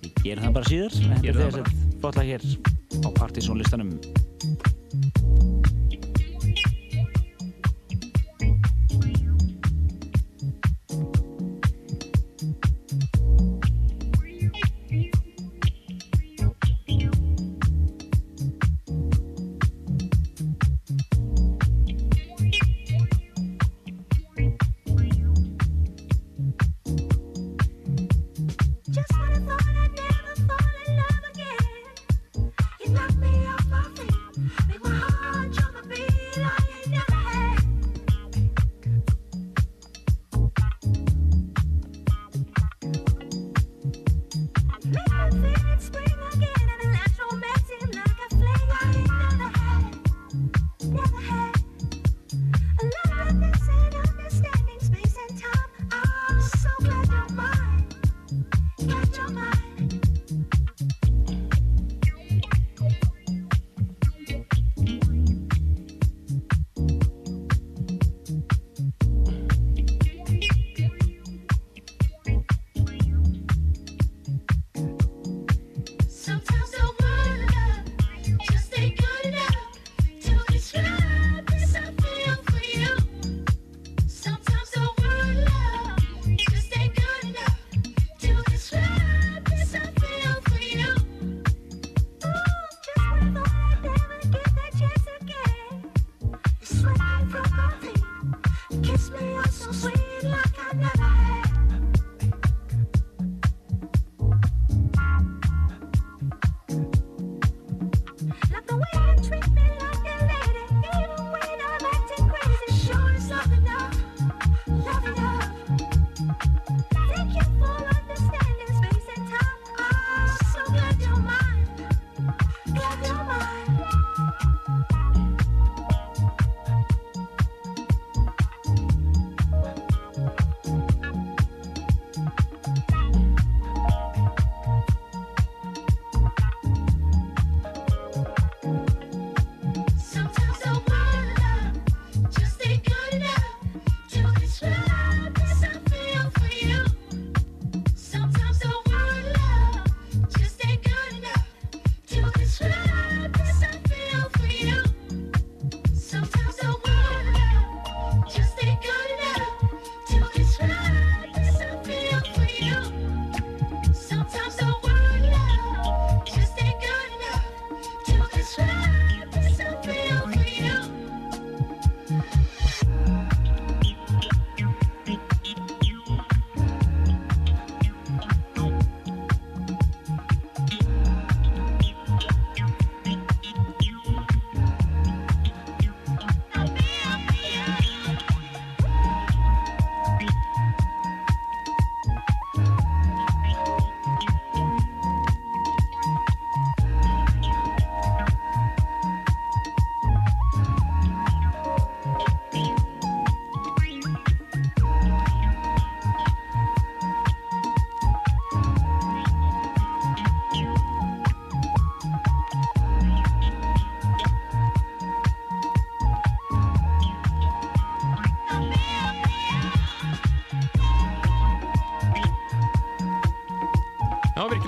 Ég 0.01 0.11
ger 0.25 0.39
það 0.45 0.57
bara 0.57 0.71
síðar 0.71 0.93
en 1.01 1.11
þetta 1.13 1.31
er 1.31 1.37
þess 1.41 1.59
að 1.61 1.67
botla 2.01 2.23
hér 2.31 2.43
á 3.01 3.09
partysónlistanum 3.21 3.91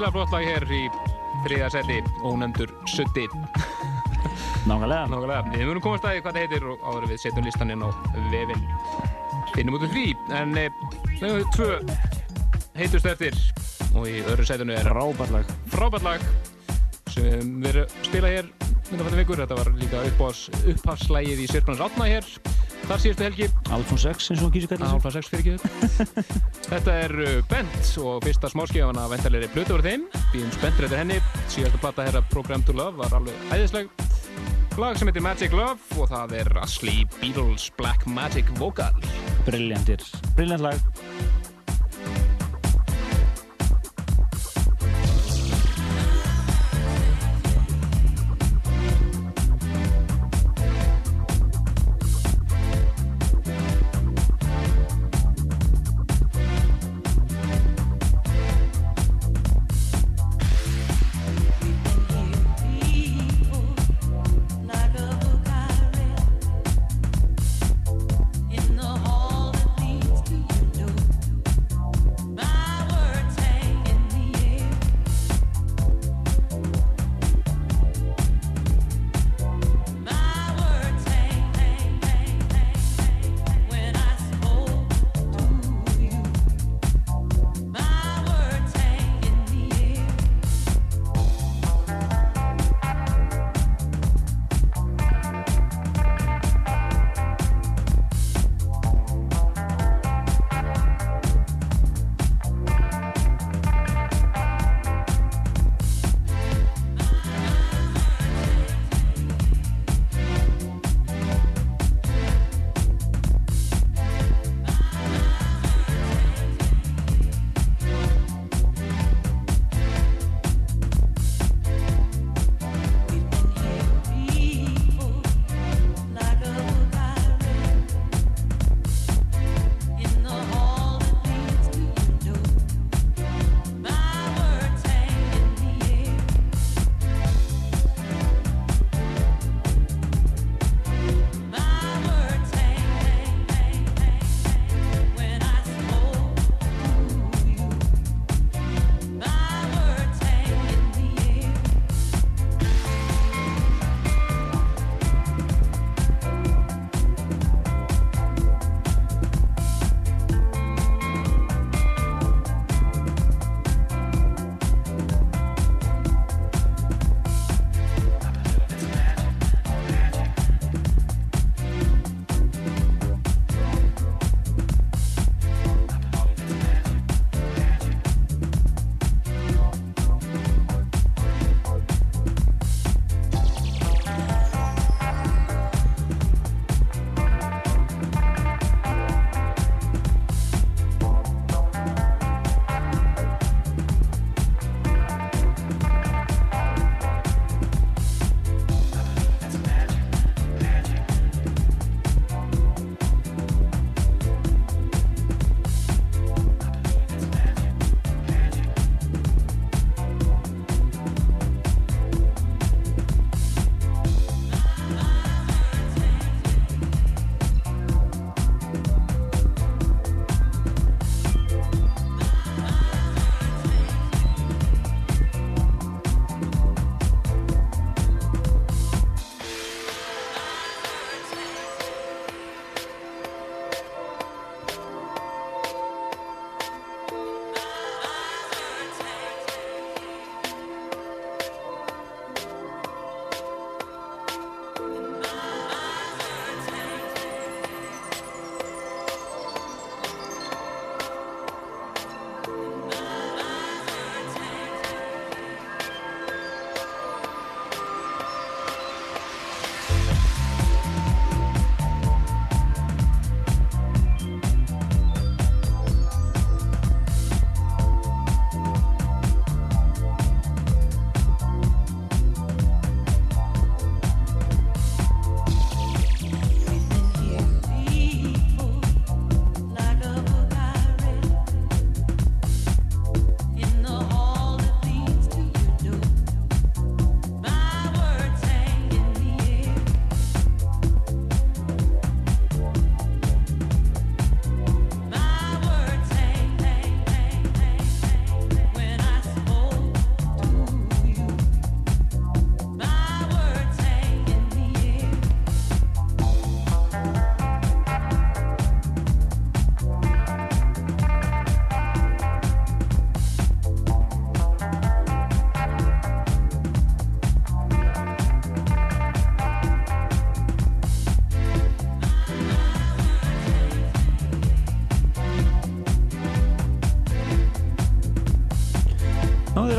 virkilega 0.02 0.26
flott 0.26 0.32
lag 0.34 0.42
hér 0.42 0.64
í 0.74 0.82
þriða 1.44 1.68
seti, 1.70 1.96
ónefndur 2.26 2.70
Sutti. 2.90 3.28
Nákvæmlega. 4.66 5.04
Nákvæmlega. 5.12 5.42
Við 5.52 5.68
munum 5.68 5.84
komast 5.84 6.06
að 6.06 6.16
því 6.16 6.22
hvað 6.24 6.34
það 6.34 6.40
heitir 6.42 6.66
og 6.72 6.86
áður 6.88 7.06
við 7.06 7.20
setjum 7.22 7.46
listan 7.46 7.70
inn 7.70 7.84
á 7.86 7.90
vefinn. 8.32 8.64
Finnum 9.52 9.76
út 9.78 9.84
af 9.86 9.94
því, 9.94 10.06
en 10.40 10.56
e, 10.58 10.64
þau 11.20 11.28
eru 11.28 11.46
tvö 11.54 11.70
heitust 12.80 13.06
eftir 13.12 13.38
og 13.92 14.08
í 14.10 14.16
öðru 14.24 14.48
setinu 14.48 14.74
er 14.74 14.90
Frábært 14.90 15.36
lag. 15.36 15.54
frábært 15.70 16.08
lag 16.08 16.26
sem 17.12 17.28
við 17.62 17.70
erum 17.70 17.86
að 17.86 17.96
spila 18.08 18.32
hér 18.34 18.50
myndafættum 18.90 19.20
vikur. 19.22 19.44
Þetta 19.44 19.60
var 19.60 19.72
líka 19.78 20.02
upphás, 20.08 20.48
uppháslægið 20.66 21.46
í 21.46 21.50
Sirknars 21.52 21.86
átna 21.86 22.10
hér. 22.10 22.26
Þar 22.88 23.02
síðustu 23.02 23.26
helgi. 23.26 23.48
Alfons 23.72 24.06
X 24.10 24.30
eins 24.32 24.42
og 24.44 24.56
sig. 24.56 24.82
Alfa 24.82 25.12
6 25.14 25.30
fyrir 25.32 25.42
ekki 25.42 26.12
Þetta 26.72 26.96
er 27.06 27.14
uh, 27.22 27.34
Bent 27.50 27.92
og 28.02 28.22
fyrsta 28.26 28.50
smáskjöfan 28.52 29.00
að 29.00 29.14
vendalegri 29.16 29.50
blötu 29.54 29.76
voru 29.76 29.86
þeim 29.86 30.08
Býðum 30.32 30.54
spenntur 30.56 30.88
eftir 30.88 31.02
henni 31.02 31.20
Síðasta 31.52 31.82
platta 31.82 32.08
herra 32.08 32.24
Program 32.32 32.64
to 32.66 32.76
Love 32.76 32.98
var 33.00 33.14
alveg 33.18 33.52
æðisleg 33.54 33.92
Lag 34.80 34.96
sem 34.96 35.10
heitir 35.10 35.24
Magic 35.24 35.52
Love 35.52 36.00
og 36.00 36.08
það 36.08 36.36
er 36.40 36.52
Ashley 36.62 37.04
Beatles 37.18 37.68
Black 37.76 38.06
Magic 38.08 38.48
Vocal 38.56 38.96
Briljantir. 39.44 40.00
Briljant 40.38 40.64
lag. 40.64 40.91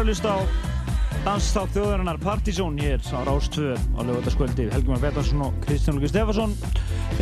Hlusta 0.03 0.35
á 0.35 0.39
danstátt 1.23 1.71
þjóðarinnar 1.71 2.17
Partizón 2.19 2.75
hér 2.81 2.99
á 3.15 3.23
Rás 3.23 3.47
2 3.53 3.77
á 3.95 3.99
lögutaskvöldi. 4.03 4.67
Helgi 4.73 4.91
Már 4.91 4.99
Bettarsson 4.99 5.45
og 5.45 5.55
Kristján 5.63 5.95
Luki 5.95 6.11
Stefansson 6.11 6.55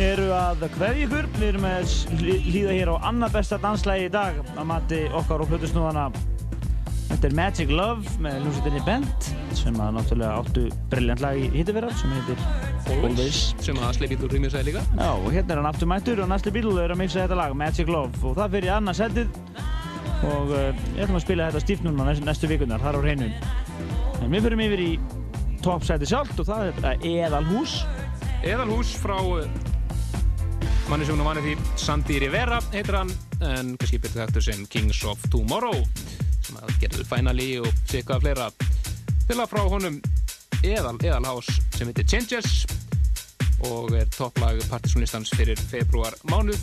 eru 0.02 0.26
að 0.34 0.66
kveðja 0.74 1.06
ykkur. 1.06 1.28
Við 1.38 1.48
erum 1.52 1.66
með 1.68 1.94
hlýða 2.18 2.74
hér 2.74 2.90
á 2.90 2.96
annað 3.12 3.38
besta 3.38 3.60
danslægi 3.62 4.08
í 4.08 4.12
dag 4.12 4.42
að 4.56 4.68
mati 4.72 5.00
okkar 5.14 5.44
og 5.44 5.52
hlutusnúðana. 5.52 6.08
Þetta 7.12 7.28
er 7.28 7.34
Magic 7.36 7.70
Love 7.70 8.18
með 8.24 8.38
hljómsveitinni 8.40 8.82
Bent 8.86 9.30
sem 9.58 9.76
að 9.84 9.96
náttúrulega 9.98 10.42
áttu 10.42 10.62
brilljant 10.90 11.20
lag 11.22 11.38
í 11.38 11.50
hittiverðar 11.52 11.94
sem 12.00 12.14
heitir 12.16 12.38
Always. 12.92 13.40
sem 13.62 13.76
að 13.76 13.88
Asli 13.90 14.08
Bílur 14.10 14.32
rýmir 14.32 14.50
sæði 14.50 14.72
líka 14.72 14.82
Já, 14.96 15.10
og 15.12 15.28
hérna 15.30 15.54
er 15.54 15.60
hann 15.60 15.68
aftur 15.68 15.90
mættur 15.92 16.22
og 16.24 16.30
næsti 16.32 16.54
bíl 16.54 16.70
er 16.80 16.94
að 16.94 17.02
mixa 17.02 17.20
þetta 17.20 17.38
lag, 17.38 17.54
Magic 17.54 17.92
Love 17.92 18.24
og 18.24 18.38
það 18.40 18.56
fyrir 18.56 18.72
annað 18.78 18.98
setið 19.02 19.36
og 20.28 20.52
uh, 20.54 20.70
ég 20.94 21.02
ætlum 21.02 21.18
að 21.18 21.24
spila 21.24 21.48
þetta 21.50 21.64
stíft 21.64 21.84
núna 21.86 22.12
næstu, 22.12 22.48
vikunar, 22.50 22.82
þar 22.82 22.98
á 22.98 23.00
hreinu. 23.02 23.28
En 24.22 24.30
við 24.30 24.46
fyrir 24.46 24.64
yfir 24.68 24.84
í 24.84 24.92
toppsæti 25.62 26.08
sjálft 26.10 26.40
og 26.42 26.48
það 26.48 26.82
er 26.86 27.06
Eðalhús. 27.06 27.80
Eðalhús 28.46 28.94
frá 29.02 29.16
uh, 29.18 29.46
manni 30.90 31.06
sem 31.06 31.16
hún 31.16 31.24
var 31.24 31.32
vanið 31.32 31.46
því 31.48 31.78
Sandy 31.80 32.18
Rivera 32.22 32.58
heitir 32.72 32.98
hann 32.98 33.10
en 33.42 33.74
kannski 33.80 34.00
byrði 34.02 34.22
þetta 34.22 34.44
sem 34.44 34.66
Kings 34.70 35.02
of 35.08 35.22
Tomorrow 35.32 35.78
sem 36.42 36.58
að 36.58 36.74
gerðu 36.82 37.06
Finally 37.08 37.48
og 37.62 37.70
sikka 37.90 38.18
fleira. 38.22 38.50
Fylga 39.28 39.46
frá 39.48 39.62
honum 39.64 40.00
Eðal, 40.62 40.98
Eðalhás 41.00 41.48
sem 41.74 41.88
heitir 41.88 42.06
Changes 42.10 42.62
og 43.70 43.94
er 43.94 44.10
topplag 44.14 44.60
partysónlistans 44.70 45.32
fyrir 45.36 45.58
februar 45.70 46.14
mánuð 46.30 46.60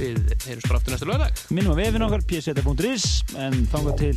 við 0.00 0.32
heyrum 0.46 0.62
svo 0.64 0.78
aftur 0.78 0.94
næsta 0.94 1.08
lögdag 1.10 1.42
minnum 1.52 1.74
að 1.74 1.82
vefin 1.82 2.06
okkar 2.06 2.24
pseta.is 2.30 3.04
en 3.36 3.58
þangað 3.72 4.00
til 4.00 4.16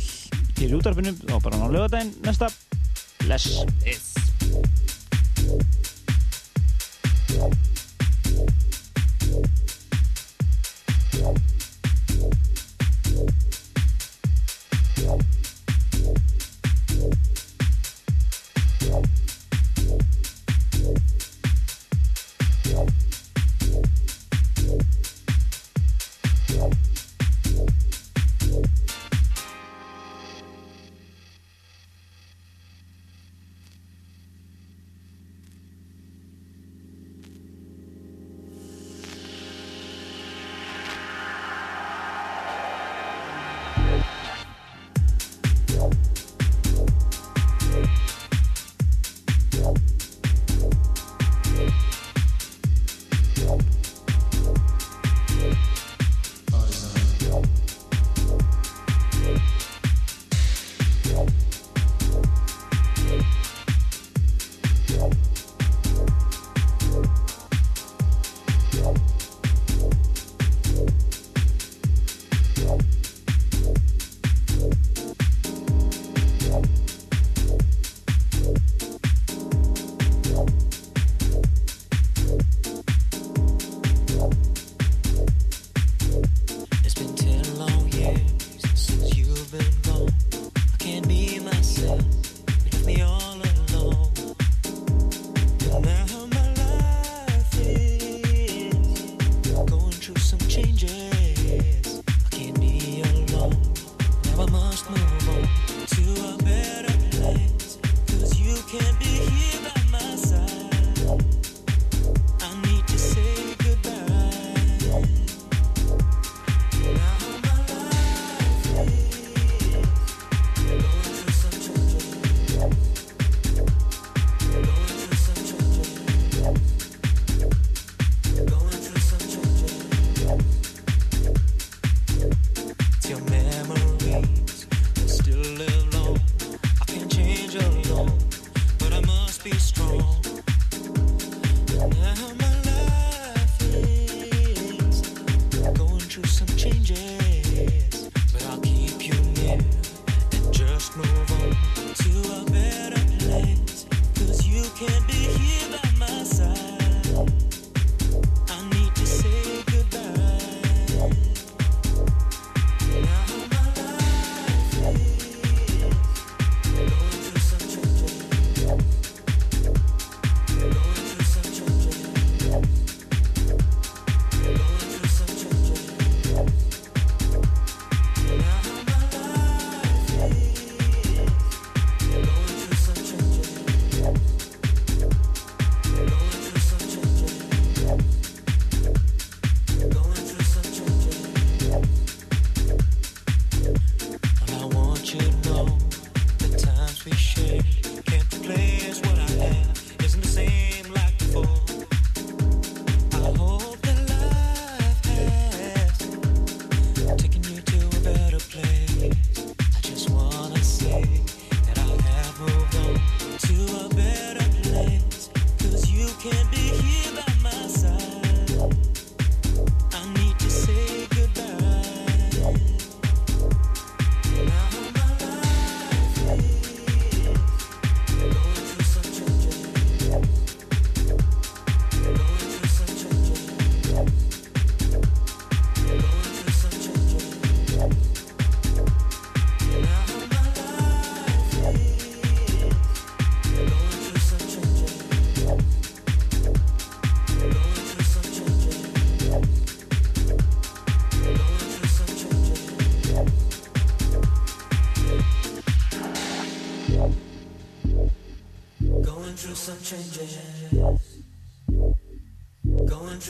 hér 0.58 0.72
í 0.72 0.78
útarpinu 0.78 1.12
þá 1.20 1.36
bara 1.44 1.60
á 1.60 1.68
lögadaginn 1.68 2.14
næsta. 2.24 2.50
Bless. 3.24 3.64
Yes. 3.84 4.12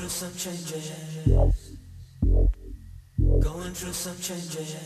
Through 0.05 0.29
some 0.29 0.37
changes. 0.37 0.93
Going 3.41 3.73
through 3.73 3.93
some 3.93 4.19
changes. 4.19 4.77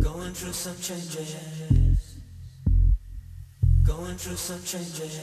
Going 0.00 0.32
through 0.32 0.52
some 0.52 0.76
changes. 0.80 1.36
Going 3.84 4.16
through 4.16 4.36
some 4.36 4.62
changes. 4.64 5.20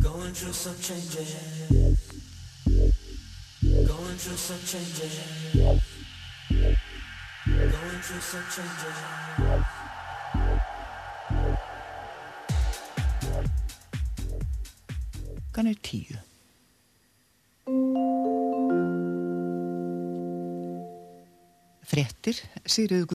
Going 0.00 0.32
through 0.32 0.52
some 0.52 0.76
changes. 0.80 1.36
Going 3.86 4.16
through 4.16 4.36
some 4.36 4.60
changes. 4.64 5.14
Going 7.52 8.00
through 8.00 8.20
some 8.20 8.44
changes. 8.50 9.71
Fréttir, 22.22 22.44
Sigriður 22.66 23.06